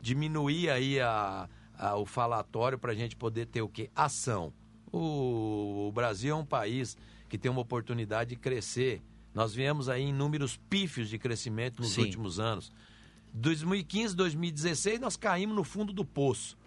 diminuir 0.00 0.70
aí 0.70 1.00
a, 1.00 1.48
a 1.76 1.96
o 1.96 2.06
falatório 2.06 2.78
para 2.78 2.92
a 2.92 2.94
gente 2.94 3.16
poder 3.16 3.46
ter 3.46 3.60
o 3.60 3.68
quê? 3.68 3.90
Ação 3.92 4.52
o, 4.92 5.90
Brasil 5.92 6.34
é 6.34 6.38
um 6.38 6.44
país 6.44 6.96
que 7.28 7.38
tem 7.38 7.50
uma 7.50 7.60
oportunidade 7.60 8.30
de 8.30 8.36
crescer. 8.36 9.02
Nós 9.34 9.54
viemos 9.54 9.88
aí 9.88 10.02
em 10.02 10.12
números 10.12 10.58
pífios 10.68 11.08
de 11.08 11.18
crescimento 11.18 11.80
nos 11.80 11.92
Sim. 11.92 12.02
últimos 12.02 12.38
anos. 12.38 12.70
2015, 13.32 14.14
2016, 14.14 15.00
nós 15.00 15.16
caímos 15.16 15.56
no 15.56 15.64
fundo 15.64 15.92
do 15.92 16.04
poço. 16.04 16.58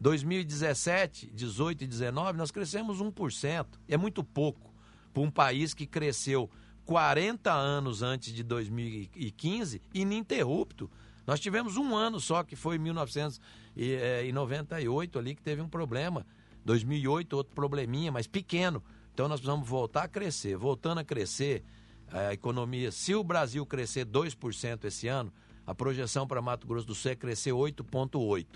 2017, 0.00 1.30
18 1.34 1.84
e 1.84 1.86
19, 1.86 2.38
nós 2.38 2.50
crescemos 2.50 3.00
1%. 3.00 3.66
É 3.88 3.96
muito 3.96 4.22
pouco 4.22 4.72
para 5.12 5.22
um 5.22 5.30
país 5.30 5.74
que 5.74 5.86
cresceu 5.86 6.48
40 6.84 7.52
anos 7.52 8.02
antes 8.02 8.32
de 8.32 8.42
2015, 8.42 9.82
ininterrupto. 9.92 10.90
Nós 11.26 11.40
tivemos 11.40 11.76
um 11.76 11.94
ano 11.94 12.18
só, 12.20 12.42
que 12.42 12.56
foi 12.56 12.76
em 12.76 12.80
1998 12.80 15.18
ali, 15.18 15.34
que 15.34 15.42
teve 15.42 15.60
um 15.60 15.68
problema 15.68 16.24
2008, 16.64 17.32
outro 17.34 17.54
probleminha, 17.54 18.12
mas 18.12 18.26
pequeno. 18.26 18.82
Então 19.12 19.28
nós 19.28 19.40
precisamos 19.40 19.68
voltar 19.68 20.04
a 20.04 20.08
crescer. 20.08 20.56
Voltando 20.56 20.98
a 20.98 21.04
crescer, 21.04 21.64
a 22.10 22.32
economia, 22.32 22.90
se 22.90 23.14
o 23.14 23.22
Brasil 23.24 23.64
crescer 23.66 24.06
2% 24.06 24.84
esse 24.84 25.08
ano, 25.08 25.32
a 25.66 25.74
projeção 25.74 26.26
para 26.26 26.42
Mato 26.42 26.66
Grosso 26.66 26.86
do 26.86 26.94
Sul 26.94 27.12
é 27.12 27.14
crescer 27.16 27.50
8,8%. 27.52 28.46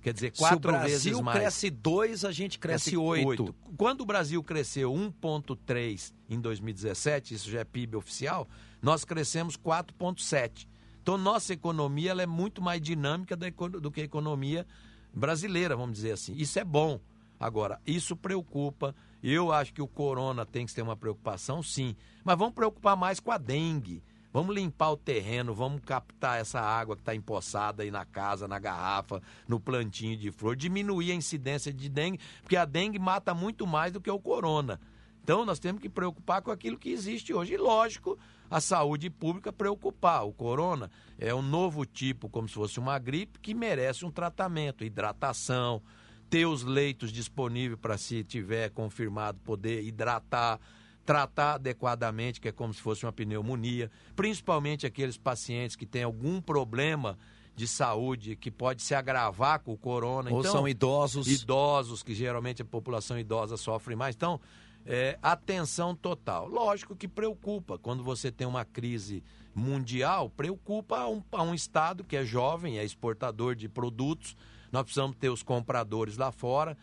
Quer 0.00 0.12
dizer, 0.12 0.30
quatro 0.30 0.72
vezes 0.80 0.86
mais. 0.86 1.02
Se 1.02 1.12
o 1.12 1.22
Brasil 1.22 1.40
cresce 1.40 1.70
2, 1.70 2.24
a 2.24 2.32
gente 2.32 2.58
cresce 2.58 2.96
8. 2.96 3.54
Quando 3.76 4.02
o 4.02 4.06
Brasil 4.06 4.42
cresceu 4.44 4.92
1,3 4.92 6.12
em 6.30 6.40
2017, 6.40 7.34
isso 7.34 7.50
já 7.50 7.60
é 7.60 7.64
PIB 7.64 7.96
oficial, 7.96 8.48
nós 8.80 9.04
crescemos 9.04 9.56
4,7. 9.56 10.68
Então, 11.02 11.18
nossa 11.18 11.52
economia 11.52 12.12
é 12.12 12.26
muito 12.26 12.62
mais 12.62 12.80
dinâmica 12.80 13.36
do 13.36 13.90
que 13.90 14.00
a 14.00 14.04
economia 14.04 14.64
brasileira, 15.12 15.74
vamos 15.74 15.96
dizer 15.96 16.12
assim. 16.12 16.34
Isso 16.36 16.58
é 16.60 16.64
bom. 16.64 17.00
Agora, 17.38 17.80
isso 17.86 18.16
preocupa. 18.16 18.94
Eu 19.22 19.52
acho 19.52 19.72
que 19.72 19.82
o 19.82 19.88
corona 19.88 20.46
tem 20.46 20.66
que 20.66 20.74
ter 20.74 20.82
uma 20.82 20.96
preocupação, 20.96 21.62
sim. 21.62 21.94
Mas 22.24 22.38
vamos 22.38 22.54
preocupar 22.54 22.96
mais 22.96 23.20
com 23.20 23.30
a 23.30 23.38
dengue. 23.38 24.02
Vamos 24.32 24.54
limpar 24.54 24.90
o 24.90 24.96
terreno, 24.96 25.54
vamos 25.54 25.80
captar 25.80 26.38
essa 26.38 26.60
água 26.60 26.94
que 26.94 27.02
está 27.02 27.14
empoçada 27.14 27.82
aí 27.82 27.90
na 27.90 28.04
casa, 28.04 28.46
na 28.46 28.58
garrafa, 28.58 29.22
no 29.48 29.58
plantinho 29.58 30.16
de 30.18 30.30
flor, 30.30 30.54
diminuir 30.54 31.12
a 31.12 31.14
incidência 31.14 31.72
de 31.72 31.88
dengue, 31.88 32.20
porque 32.42 32.56
a 32.56 32.66
dengue 32.66 32.98
mata 32.98 33.32
muito 33.32 33.66
mais 33.66 33.90
do 33.90 34.00
que 34.00 34.10
o 34.10 34.20
corona. 34.20 34.78
Então 35.22 35.44
nós 35.46 35.58
temos 35.58 35.80
que 35.80 35.88
preocupar 35.88 36.42
com 36.42 36.50
aquilo 36.50 36.78
que 36.78 36.90
existe 36.90 37.32
hoje. 37.34 37.54
E 37.54 37.56
lógico, 37.56 38.18
a 38.50 38.60
saúde 38.60 39.10
pública 39.10 39.52
preocupar. 39.52 40.24
O 40.26 40.32
corona 40.32 40.90
é 41.18 41.34
um 41.34 41.42
novo 41.42 41.84
tipo, 41.84 42.28
como 42.28 42.48
se 42.48 42.54
fosse 42.54 42.78
uma 42.78 42.98
gripe, 42.98 43.38
que 43.38 43.54
merece 43.54 44.06
um 44.06 44.10
tratamento, 44.10 44.84
hidratação, 44.84 45.82
ter 46.30 46.46
os 46.46 46.62
leitos 46.62 47.12
disponíveis 47.12 47.78
para, 47.80 47.96
se 47.96 48.22
tiver 48.22 48.70
confirmado, 48.70 49.38
poder 49.40 49.82
hidratar, 49.82 50.60
tratar 51.04 51.54
adequadamente, 51.54 52.40
que 52.40 52.48
é 52.48 52.52
como 52.52 52.72
se 52.72 52.80
fosse 52.80 53.04
uma 53.04 53.12
pneumonia, 53.12 53.90
principalmente 54.14 54.86
aqueles 54.86 55.16
pacientes 55.16 55.76
que 55.76 55.86
têm 55.86 56.02
algum 56.02 56.40
problema 56.40 57.18
de 57.56 57.66
saúde 57.66 58.36
que 58.36 58.50
pode 58.50 58.82
se 58.82 58.94
agravar 58.94 59.60
com 59.60 59.72
o 59.72 59.76
corona. 59.76 60.30
Ou 60.30 60.40
então, 60.40 60.52
são 60.52 60.68
idosos. 60.68 61.26
Idosos, 61.26 62.02
que 62.04 62.14
geralmente 62.14 62.62
a 62.62 62.64
população 62.64 63.18
idosa 63.18 63.56
sofre 63.56 63.96
mais. 63.96 64.14
Então, 64.14 64.40
é, 64.86 65.18
atenção 65.20 65.94
total. 65.94 66.48
Lógico 66.48 66.94
que 66.94 67.08
preocupa. 67.08 67.76
Quando 67.76 68.04
você 68.04 68.30
tem 68.30 68.46
uma 68.46 68.64
crise 68.64 69.24
mundial, 69.54 70.30
preocupa 70.30 70.98
a 70.98 71.08
um, 71.08 71.22
a 71.32 71.42
um 71.42 71.52
Estado 71.52 72.04
que 72.04 72.16
é 72.16 72.24
jovem, 72.24 72.78
é 72.78 72.84
exportador 72.84 73.56
de 73.56 73.68
produtos, 73.68 74.36
nós 74.72 74.82
precisamos 74.82 75.16
ter 75.16 75.28
os 75.28 75.42
compradores 75.42 76.16
lá 76.16 76.30
fora, 76.32 76.76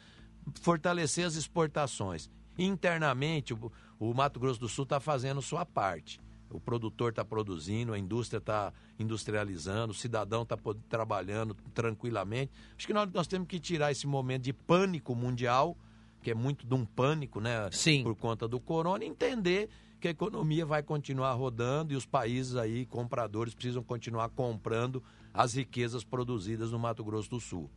fortalecer 0.61 1.25
as 1.25 1.35
exportações. 1.35 2.29
Internamente, 2.57 3.53
o, 3.53 3.71
o 3.99 4.13
Mato 4.13 4.39
Grosso 4.39 4.59
do 4.59 4.69
Sul 4.69 4.83
está 4.83 4.99
fazendo 4.99 5.41
sua 5.41 5.65
parte. 5.65 6.19
O 6.49 6.59
produtor 6.59 7.09
está 7.09 7.25
produzindo, 7.25 7.93
a 7.93 7.99
indústria 7.99 8.37
está 8.37 8.71
industrializando, 8.99 9.91
o 9.91 9.95
cidadão 9.95 10.43
está 10.43 10.57
trabalhando 10.87 11.55
tranquilamente. 11.73 12.51
Acho 12.77 12.87
que 12.87 12.93
nós, 12.93 13.11
nós 13.11 13.27
temos 13.27 13.47
que 13.47 13.59
tirar 13.59 13.91
esse 13.91 14.07
momento 14.07 14.43
de 14.43 14.53
pânico 14.53 15.15
mundial, 15.15 15.75
que 16.21 16.31
é 16.31 16.35
muito 16.35 16.65
de 16.65 16.73
um 16.73 16.85
pânico, 16.85 17.41
né? 17.41 17.69
Sim. 17.71 18.03
Por 18.03 18.15
conta 18.15 18.47
do 18.47 18.59
corona, 18.59 19.03
e 19.03 19.07
entender 19.07 19.69
que 19.99 20.07
a 20.07 20.11
economia 20.11 20.65
vai 20.65 20.83
continuar 20.83 21.33
rodando 21.33 21.93
e 21.93 21.95
os 21.95 22.05
países 22.05 22.55
aí, 22.55 22.85
compradores, 22.85 23.53
precisam 23.53 23.83
continuar 23.83 24.29
comprando 24.29 25.03
as 25.35 25.53
riquezas 25.53 26.03
produzidas 26.03 26.71
no 26.71 26.79
Mato 26.79 27.03
Grosso 27.03 27.29
do 27.29 27.39
Sul. 27.39 27.69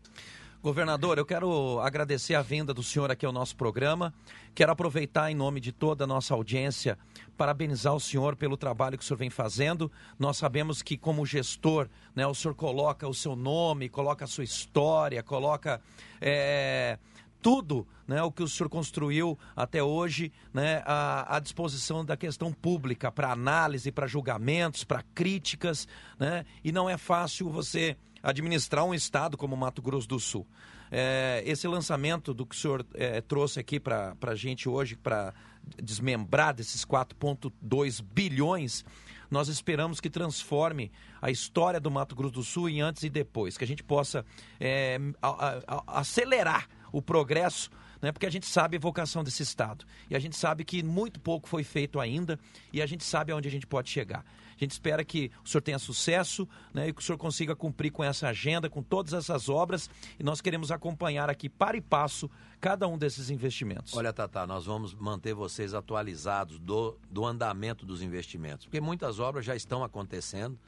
Governador, 0.60 1.18
eu 1.18 1.24
quero 1.24 1.78
agradecer 1.80 2.34
a 2.34 2.42
vinda 2.42 2.74
do 2.74 2.82
senhor 2.82 3.10
aqui 3.12 3.24
ao 3.24 3.30
nosso 3.32 3.54
programa. 3.54 4.12
Quero 4.54 4.72
aproveitar 4.72 5.30
em 5.30 5.34
nome 5.34 5.60
de 5.60 5.70
toda 5.70 6.02
a 6.02 6.06
nossa 6.06 6.34
audiência, 6.34 6.98
parabenizar 7.36 7.94
o 7.94 8.00
senhor 8.00 8.34
pelo 8.34 8.56
trabalho 8.56 8.98
que 8.98 9.04
o 9.04 9.06
senhor 9.06 9.18
vem 9.18 9.30
fazendo. 9.30 9.90
Nós 10.18 10.36
sabemos 10.36 10.82
que, 10.82 10.96
como 10.98 11.24
gestor, 11.24 11.88
né, 12.12 12.26
o 12.26 12.34
senhor 12.34 12.54
coloca 12.54 13.06
o 13.06 13.14
seu 13.14 13.36
nome, 13.36 13.88
coloca 13.88 14.24
a 14.24 14.28
sua 14.28 14.42
história, 14.42 15.22
coloca. 15.22 15.80
É 16.20 16.98
tudo 17.40 17.86
né, 18.06 18.22
o 18.22 18.32
que 18.32 18.42
o 18.42 18.48
senhor 18.48 18.68
construiu 18.68 19.38
até 19.54 19.82
hoje 19.82 20.32
né, 20.52 20.82
à, 20.86 21.36
à 21.36 21.40
disposição 21.40 22.04
da 22.04 22.16
questão 22.16 22.52
pública, 22.52 23.12
para 23.12 23.30
análise, 23.30 23.92
para 23.92 24.06
julgamentos, 24.06 24.84
para 24.84 25.02
críticas. 25.14 25.86
Né, 26.18 26.44
e 26.64 26.72
não 26.72 26.88
é 26.88 26.96
fácil 26.96 27.50
você 27.50 27.96
administrar 28.22 28.84
um 28.84 28.94
estado 28.94 29.36
como 29.36 29.56
Mato 29.56 29.82
Grosso 29.82 30.08
do 30.08 30.18
Sul. 30.18 30.46
É, 30.90 31.42
esse 31.44 31.68
lançamento 31.68 32.32
do 32.32 32.46
que 32.46 32.54
o 32.54 32.58
senhor 32.58 32.84
é, 32.94 33.20
trouxe 33.20 33.60
aqui 33.60 33.78
para 33.78 34.16
a 34.20 34.34
gente 34.34 34.68
hoje, 34.68 34.96
para 34.96 35.34
desmembrar 35.76 36.54
desses 36.54 36.84
4,2 36.84 38.02
bilhões, 38.02 38.84
nós 39.30 39.48
esperamos 39.48 40.00
que 40.00 40.08
transforme 40.08 40.90
a 41.20 41.30
história 41.30 41.78
do 41.78 41.90
Mato 41.90 42.16
Grosso 42.16 42.34
do 42.34 42.42
Sul 42.42 42.70
em 42.70 42.80
antes 42.80 43.02
e 43.02 43.10
depois, 43.10 43.58
que 43.58 43.64
a 43.64 43.66
gente 43.66 43.82
possa 43.82 44.24
é, 44.58 44.98
a, 45.20 45.60
a, 45.66 46.00
acelerar 46.00 46.66
o 46.92 47.02
progresso 47.02 47.70
né, 48.00 48.12
porque 48.12 48.26
a 48.26 48.30
gente 48.30 48.46
sabe 48.46 48.76
a 48.76 48.80
vocação 48.80 49.22
desse 49.24 49.42
Estado. 49.42 49.84
E 50.08 50.16
a 50.16 50.18
gente 50.18 50.36
sabe 50.36 50.64
que 50.64 50.82
muito 50.82 51.20
pouco 51.20 51.48
foi 51.48 51.64
feito 51.64 52.00
ainda 52.00 52.38
e 52.72 52.80
a 52.80 52.86
gente 52.86 53.04
sabe 53.04 53.32
aonde 53.32 53.48
a 53.48 53.50
gente 53.50 53.66
pode 53.66 53.90
chegar. 53.90 54.24
A 54.56 54.58
gente 54.58 54.72
espera 54.72 55.04
que 55.04 55.30
o 55.44 55.48
senhor 55.48 55.62
tenha 55.62 55.78
sucesso 55.78 56.48
né, 56.74 56.88
e 56.88 56.92
que 56.92 57.00
o 57.00 57.04
senhor 57.04 57.16
consiga 57.16 57.54
cumprir 57.54 57.92
com 57.92 58.02
essa 58.02 58.28
agenda, 58.28 58.68
com 58.68 58.82
todas 58.82 59.12
essas 59.12 59.48
obras. 59.48 59.88
E 60.18 60.22
nós 60.24 60.40
queremos 60.40 60.72
acompanhar 60.72 61.30
aqui, 61.30 61.48
para 61.48 61.76
e 61.76 61.80
passo, 61.80 62.28
cada 62.60 62.88
um 62.88 62.98
desses 62.98 63.30
investimentos. 63.30 63.94
Olha, 63.96 64.12
Tata, 64.12 64.46
nós 64.46 64.66
vamos 64.66 64.94
manter 64.94 65.32
vocês 65.32 65.74
atualizados 65.74 66.58
do, 66.58 66.98
do 67.08 67.24
andamento 67.24 67.86
dos 67.86 68.02
investimentos, 68.02 68.66
porque 68.66 68.80
muitas 68.80 69.20
obras 69.20 69.44
já 69.44 69.54
estão 69.54 69.84
acontecendo, 69.84 70.58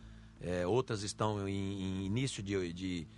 é, 0.41 0.65
outras 0.65 1.03
estão 1.03 1.49
em, 1.49 1.53
em 1.53 2.07
início 2.07 2.45
de, 2.45 2.73
de 2.73 3.09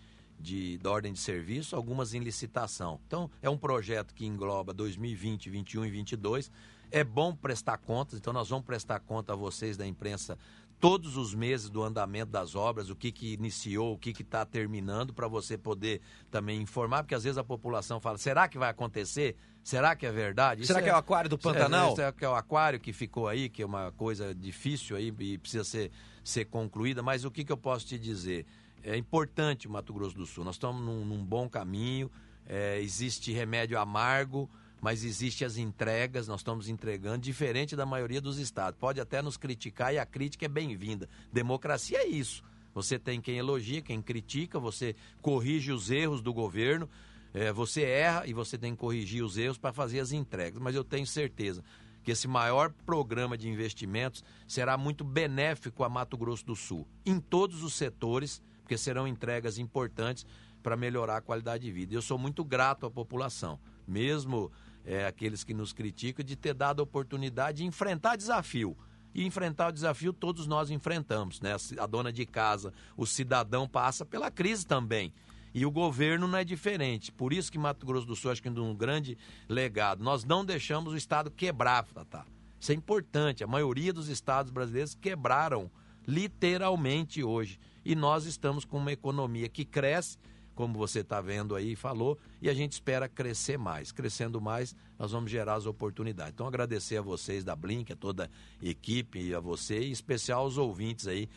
de, 0.42 0.76
de 0.76 0.88
ordem 0.88 1.12
de 1.12 1.20
serviço, 1.20 1.76
algumas 1.76 2.12
em 2.12 2.20
licitação. 2.20 3.00
Então, 3.06 3.30
é 3.40 3.48
um 3.48 3.56
projeto 3.56 4.14
que 4.14 4.26
engloba 4.26 4.74
2020, 4.74 5.50
2021 5.50 5.80
e 5.84 5.88
2022. 5.88 6.50
É 6.90 7.02
bom 7.02 7.34
prestar 7.34 7.78
contas, 7.78 8.18
então 8.18 8.32
nós 8.32 8.50
vamos 8.50 8.66
prestar 8.66 9.00
conta 9.00 9.32
a 9.32 9.36
vocês 9.36 9.78
da 9.78 9.86
imprensa 9.86 10.36
todos 10.82 11.16
os 11.16 11.32
meses 11.32 11.70
do 11.70 11.80
andamento 11.80 12.32
das 12.32 12.56
obras, 12.56 12.90
o 12.90 12.96
que, 12.96 13.12
que 13.12 13.34
iniciou, 13.34 13.94
o 13.94 13.96
que 13.96 14.10
está 14.10 14.44
terminando, 14.44 15.14
para 15.14 15.28
você 15.28 15.56
poder 15.56 16.00
também 16.28 16.60
informar, 16.60 17.04
porque 17.04 17.14
às 17.14 17.22
vezes 17.22 17.38
a 17.38 17.44
população 17.44 18.00
fala, 18.00 18.18
será 18.18 18.48
que 18.48 18.58
vai 18.58 18.68
acontecer? 18.68 19.36
Será 19.62 19.94
que 19.94 20.04
é 20.04 20.10
verdade? 20.10 20.66
Será 20.66 20.80
Isso 20.80 20.84
que 20.84 20.90
é, 20.90 20.92
é 20.92 20.96
o 20.96 20.98
aquário 20.98 21.30
do 21.30 21.38
Pantanal? 21.38 21.94
Será 21.94 22.10
que 22.10 22.24
é 22.24 22.28
o 22.28 22.34
aquário 22.34 22.80
que 22.80 22.92
ficou 22.92 23.28
aí, 23.28 23.48
que 23.48 23.62
é 23.62 23.66
uma 23.66 23.92
coisa 23.92 24.34
difícil 24.34 24.96
aí 24.96 25.14
e 25.20 25.38
precisa 25.38 25.62
ser, 25.62 25.92
ser 26.24 26.46
concluída, 26.46 27.00
mas 27.00 27.24
o 27.24 27.30
que, 27.30 27.44
que 27.44 27.52
eu 27.52 27.56
posso 27.56 27.86
te 27.86 27.96
dizer? 27.96 28.44
É 28.82 28.96
importante 28.96 29.66
o 29.66 29.70
Mato 29.70 29.92
Grosso 29.92 30.16
do 30.16 30.26
Sul. 30.26 30.44
Nós 30.44 30.56
estamos 30.56 30.82
num, 30.82 31.04
num 31.04 31.24
bom 31.24 31.48
caminho, 31.48 32.10
é, 32.46 32.80
existe 32.80 33.32
remédio 33.32 33.78
amargo, 33.78 34.50
mas 34.80 35.04
existe 35.04 35.44
as 35.44 35.56
entregas, 35.56 36.26
nós 36.26 36.40
estamos 36.40 36.68
entregando, 36.68 37.18
diferente 37.18 37.76
da 37.76 37.86
maioria 37.86 38.20
dos 38.20 38.38
estados. 38.38 38.78
Pode 38.78 39.00
até 39.00 39.22
nos 39.22 39.36
criticar 39.36 39.94
e 39.94 39.98
a 39.98 40.04
crítica 40.04 40.46
é 40.46 40.48
bem-vinda. 40.48 41.08
Democracia 41.32 41.98
é 41.98 42.06
isso. 42.06 42.42
Você 42.74 42.98
tem 42.98 43.20
quem 43.20 43.36
elogia, 43.36 43.80
quem 43.80 44.02
critica, 44.02 44.58
você 44.58 44.96
corrige 45.20 45.70
os 45.70 45.90
erros 45.90 46.20
do 46.20 46.32
governo, 46.32 46.88
é, 47.32 47.52
você 47.52 47.82
erra 47.82 48.26
e 48.26 48.32
você 48.32 48.58
tem 48.58 48.72
que 48.72 48.80
corrigir 48.80 49.22
os 49.22 49.36
erros 49.36 49.58
para 49.58 49.72
fazer 49.72 50.00
as 50.00 50.10
entregas. 50.10 50.60
Mas 50.60 50.74
eu 50.74 50.82
tenho 50.82 51.06
certeza 51.06 51.62
que 52.02 52.10
esse 52.10 52.26
maior 52.26 52.72
programa 52.84 53.38
de 53.38 53.48
investimentos 53.48 54.24
será 54.48 54.76
muito 54.76 55.04
benéfico 55.04 55.84
a 55.84 55.88
Mato 55.88 56.16
Grosso 56.16 56.44
do 56.44 56.56
Sul, 56.56 56.88
em 57.06 57.20
todos 57.20 57.62
os 57.62 57.74
setores 57.74 58.42
porque 58.72 58.78
serão 58.78 59.06
entregas 59.06 59.58
importantes 59.58 60.24
para 60.62 60.78
melhorar 60.78 61.18
a 61.18 61.20
qualidade 61.20 61.64
de 61.64 61.70
vida. 61.70 61.94
Eu 61.94 62.00
sou 62.00 62.16
muito 62.16 62.42
grato 62.42 62.86
à 62.86 62.90
população, 62.90 63.60
mesmo 63.86 64.50
é, 64.82 65.06
aqueles 65.06 65.44
que 65.44 65.52
nos 65.52 65.74
criticam, 65.74 66.24
de 66.24 66.36
ter 66.36 66.54
dado 66.54 66.80
a 66.80 66.82
oportunidade 66.82 67.58
de 67.58 67.64
enfrentar 67.64 68.16
desafio. 68.16 68.74
E 69.14 69.26
enfrentar 69.26 69.68
o 69.68 69.72
desafio 69.72 70.10
todos 70.10 70.46
nós 70.46 70.70
enfrentamos, 70.70 71.38
né? 71.42 71.54
A 71.78 71.86
dona 71.86 72.10
de 72.10 72.24
casa, 72.24 72.72
o 72.96 73.04
cidadão 73.04 73.68
passa 73.68 74.06
pela 74.06 74.30
crise 74.30 74.66
também. 74.66 75.12
E 75.52 75.66
o 75.66 75.70
governo 75.70 76.26
não 76.26 76.38
é 76.38 76.44
diferente. 76.44 77.12
Por 77.12 77.30
isso 77.30 77.52
que 77.52 77.58
Mato 77.58 77.84
Grosso 77.84 78.06
do 78.06 78.16
Sul, 78.16 78.30
acho 78.30 78.40
que 78.40 78.48
é 78.48 78.52
um 78.52 78.74
grande 78.74 79.18
legado. 79.50 80.02
Nós 80.02 80.24
não 80.24 80.46
deixamos 80.46 80.94
o 80.94 80.96
Estado 80.96 81.30
quebrar, 81.30 81.84
Tatá. 81.84 82.24
Isso 82.58 82.72
é 82.72 82.74
importante. 82.74 83.44
A 83.44 83.46
maioria 83.46 83.92
dos 83.92 84.08
estados 84.08 84.50
brasileiros 84.50 84.94
quebraram 84.94 85.70
literalmente 86.06 87.22
hoje. 87.22 87.58
E 87.84 87.94
nós 87.94 88.26
estamos 88.26 88.64
com 88.64 88.78
uma 88.78 88.92
economia 88.92 89.48
que 89.48 89.64
cresce, 89.64 90.18
como 90.54 90.78
você 90.78 91.00
está 91.00 91.20
vendo 91.20 91.56
aí, 91.56 91.74
falou, 91.74 92.18
e 92.40 92.48
a 92.48 92.54
gente 92.54 92.72
espera 92.72 93.08
crescer 93.08 93.58
mais. 93.58 93.90
Crescendo 93.90 94.40
mais, 94.40 94.74
nós 94.98 95.12
vamos 95.12 95.30
gerar 95.30 95.54
as 95.54 95.66
oportunidades. 95.66 96.34
Então, 96.34 96.46
agradecer 96.46 96.96
a 96.98 97.02
vocês 97.02 97.42
da 97.42 97.56
Blink, 97.56 97.92
a 97.92 97.96
toda 97.96 98.30
a 98.60 98.64
equipe 98.66 99.34
a 99.34 99.40
você, 99.40 99.80
e 99.80 99.88
em 99.88 99.92
especial 99.92 100.42
aos 100.42 100.58
ouvintes 100.58 101.06
aí 101.06 101.28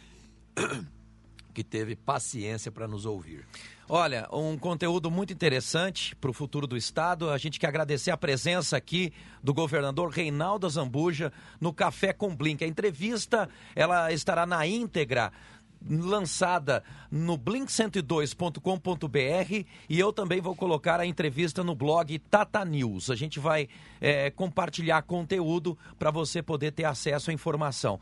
que 1.55 1.63
teve 1.63 1.95
paciência 1.95 2.69
para 2.69 2.87
nos 2.87 3.05
ouvir. 3.05 3.45
Olha, 3.87 4.27
um 4.33 4.57
conteúdo 4.57 5.09
muito 5.09 5.31
interessante 5.31 6.13
para 6.15 6.29
o 6.29 6.33
futuro 6.33 6.67
do 6.67 6.75
Estado. 6.75 7.29
A 7.29 7.37
gente 7.37 7.59
quer 7.59 7.67
agradecer 7.67 8.11
a 8.11 8.17
presença 8.17 8.75
aqui 8.75 9.13
do 9.41 9.53
governador 9.53 10.09
Reinaldo 10.09 10.69
Zambuja 10.69 11.31
no 11.61 11.71
Café 11.71 12.11
com 12.11 12.35
Blink. 12.35 12.63
A 12.63 12.67
entrevista 12.67 13.47
ela 13.73 14.11
estará 14.11 14.45
na 14.45 14.67
íntegra 14.67 15.31
lançada 15.87 16.83
no 17.11 17.37
blink102.com.br 17.37 19.65
e 19.87 19.99
eu 19.99 20.11
também 20.11 20.41
vou 20.41 20.55
colocar 20.55 20.99
a 20.99 21.05
entrevista 21.05 21.63
no 21.63 21.75
blog 21.75 22.17
Tata 22.19 22.65
News. 22.65 23.11
A 23.11 23.15
gente 23.15 23.39
vai 23.39 23.69
é, 24.01 24.31
compartilhar 24.31 25.03
conteúdo 25.03 25.77
para 25.97 26.11
você 26.11 26.41
poder 26.41 26.71
ter 26.71 26.83
acesso 26.85 27.29
à 27.29 27.33
informação. 27.33 27.99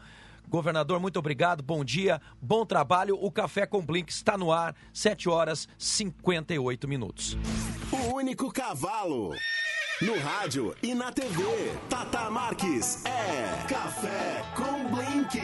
Governador, 0.50 1.00
muito 1.00 1.18
obrigado, 1.18 1.64
bom 1.64 1.84
dia, 1.84 2.22
bom 2.42 2.66
trabalho. 2.66 3.18
O 3.20 3.32
Café 3.32 3.66
com 3.66 3.86
Blink 3.86 4.12
está 4.12 4.38
no 4.38 4.52
ar, 4.52 4.76
7 4.94 5.30
horas 5.30 5.68
58 5.78 6.88
minutos. 6.88 7.38
O 7.92 8.16
único 8.16 8.52
cavalo. 8.52 9.34
No 10.02 10.20
rádio 10.20 10.76
e 10.84 10.94
na 10.94 11.12
TV. 11.12 11.44
Tata 11.90 12.30
Marques 12.30 13.06
é 13.06 13.68
Café 13.68 14.44
com 14.56 14.96
Blink. 14.96 15.40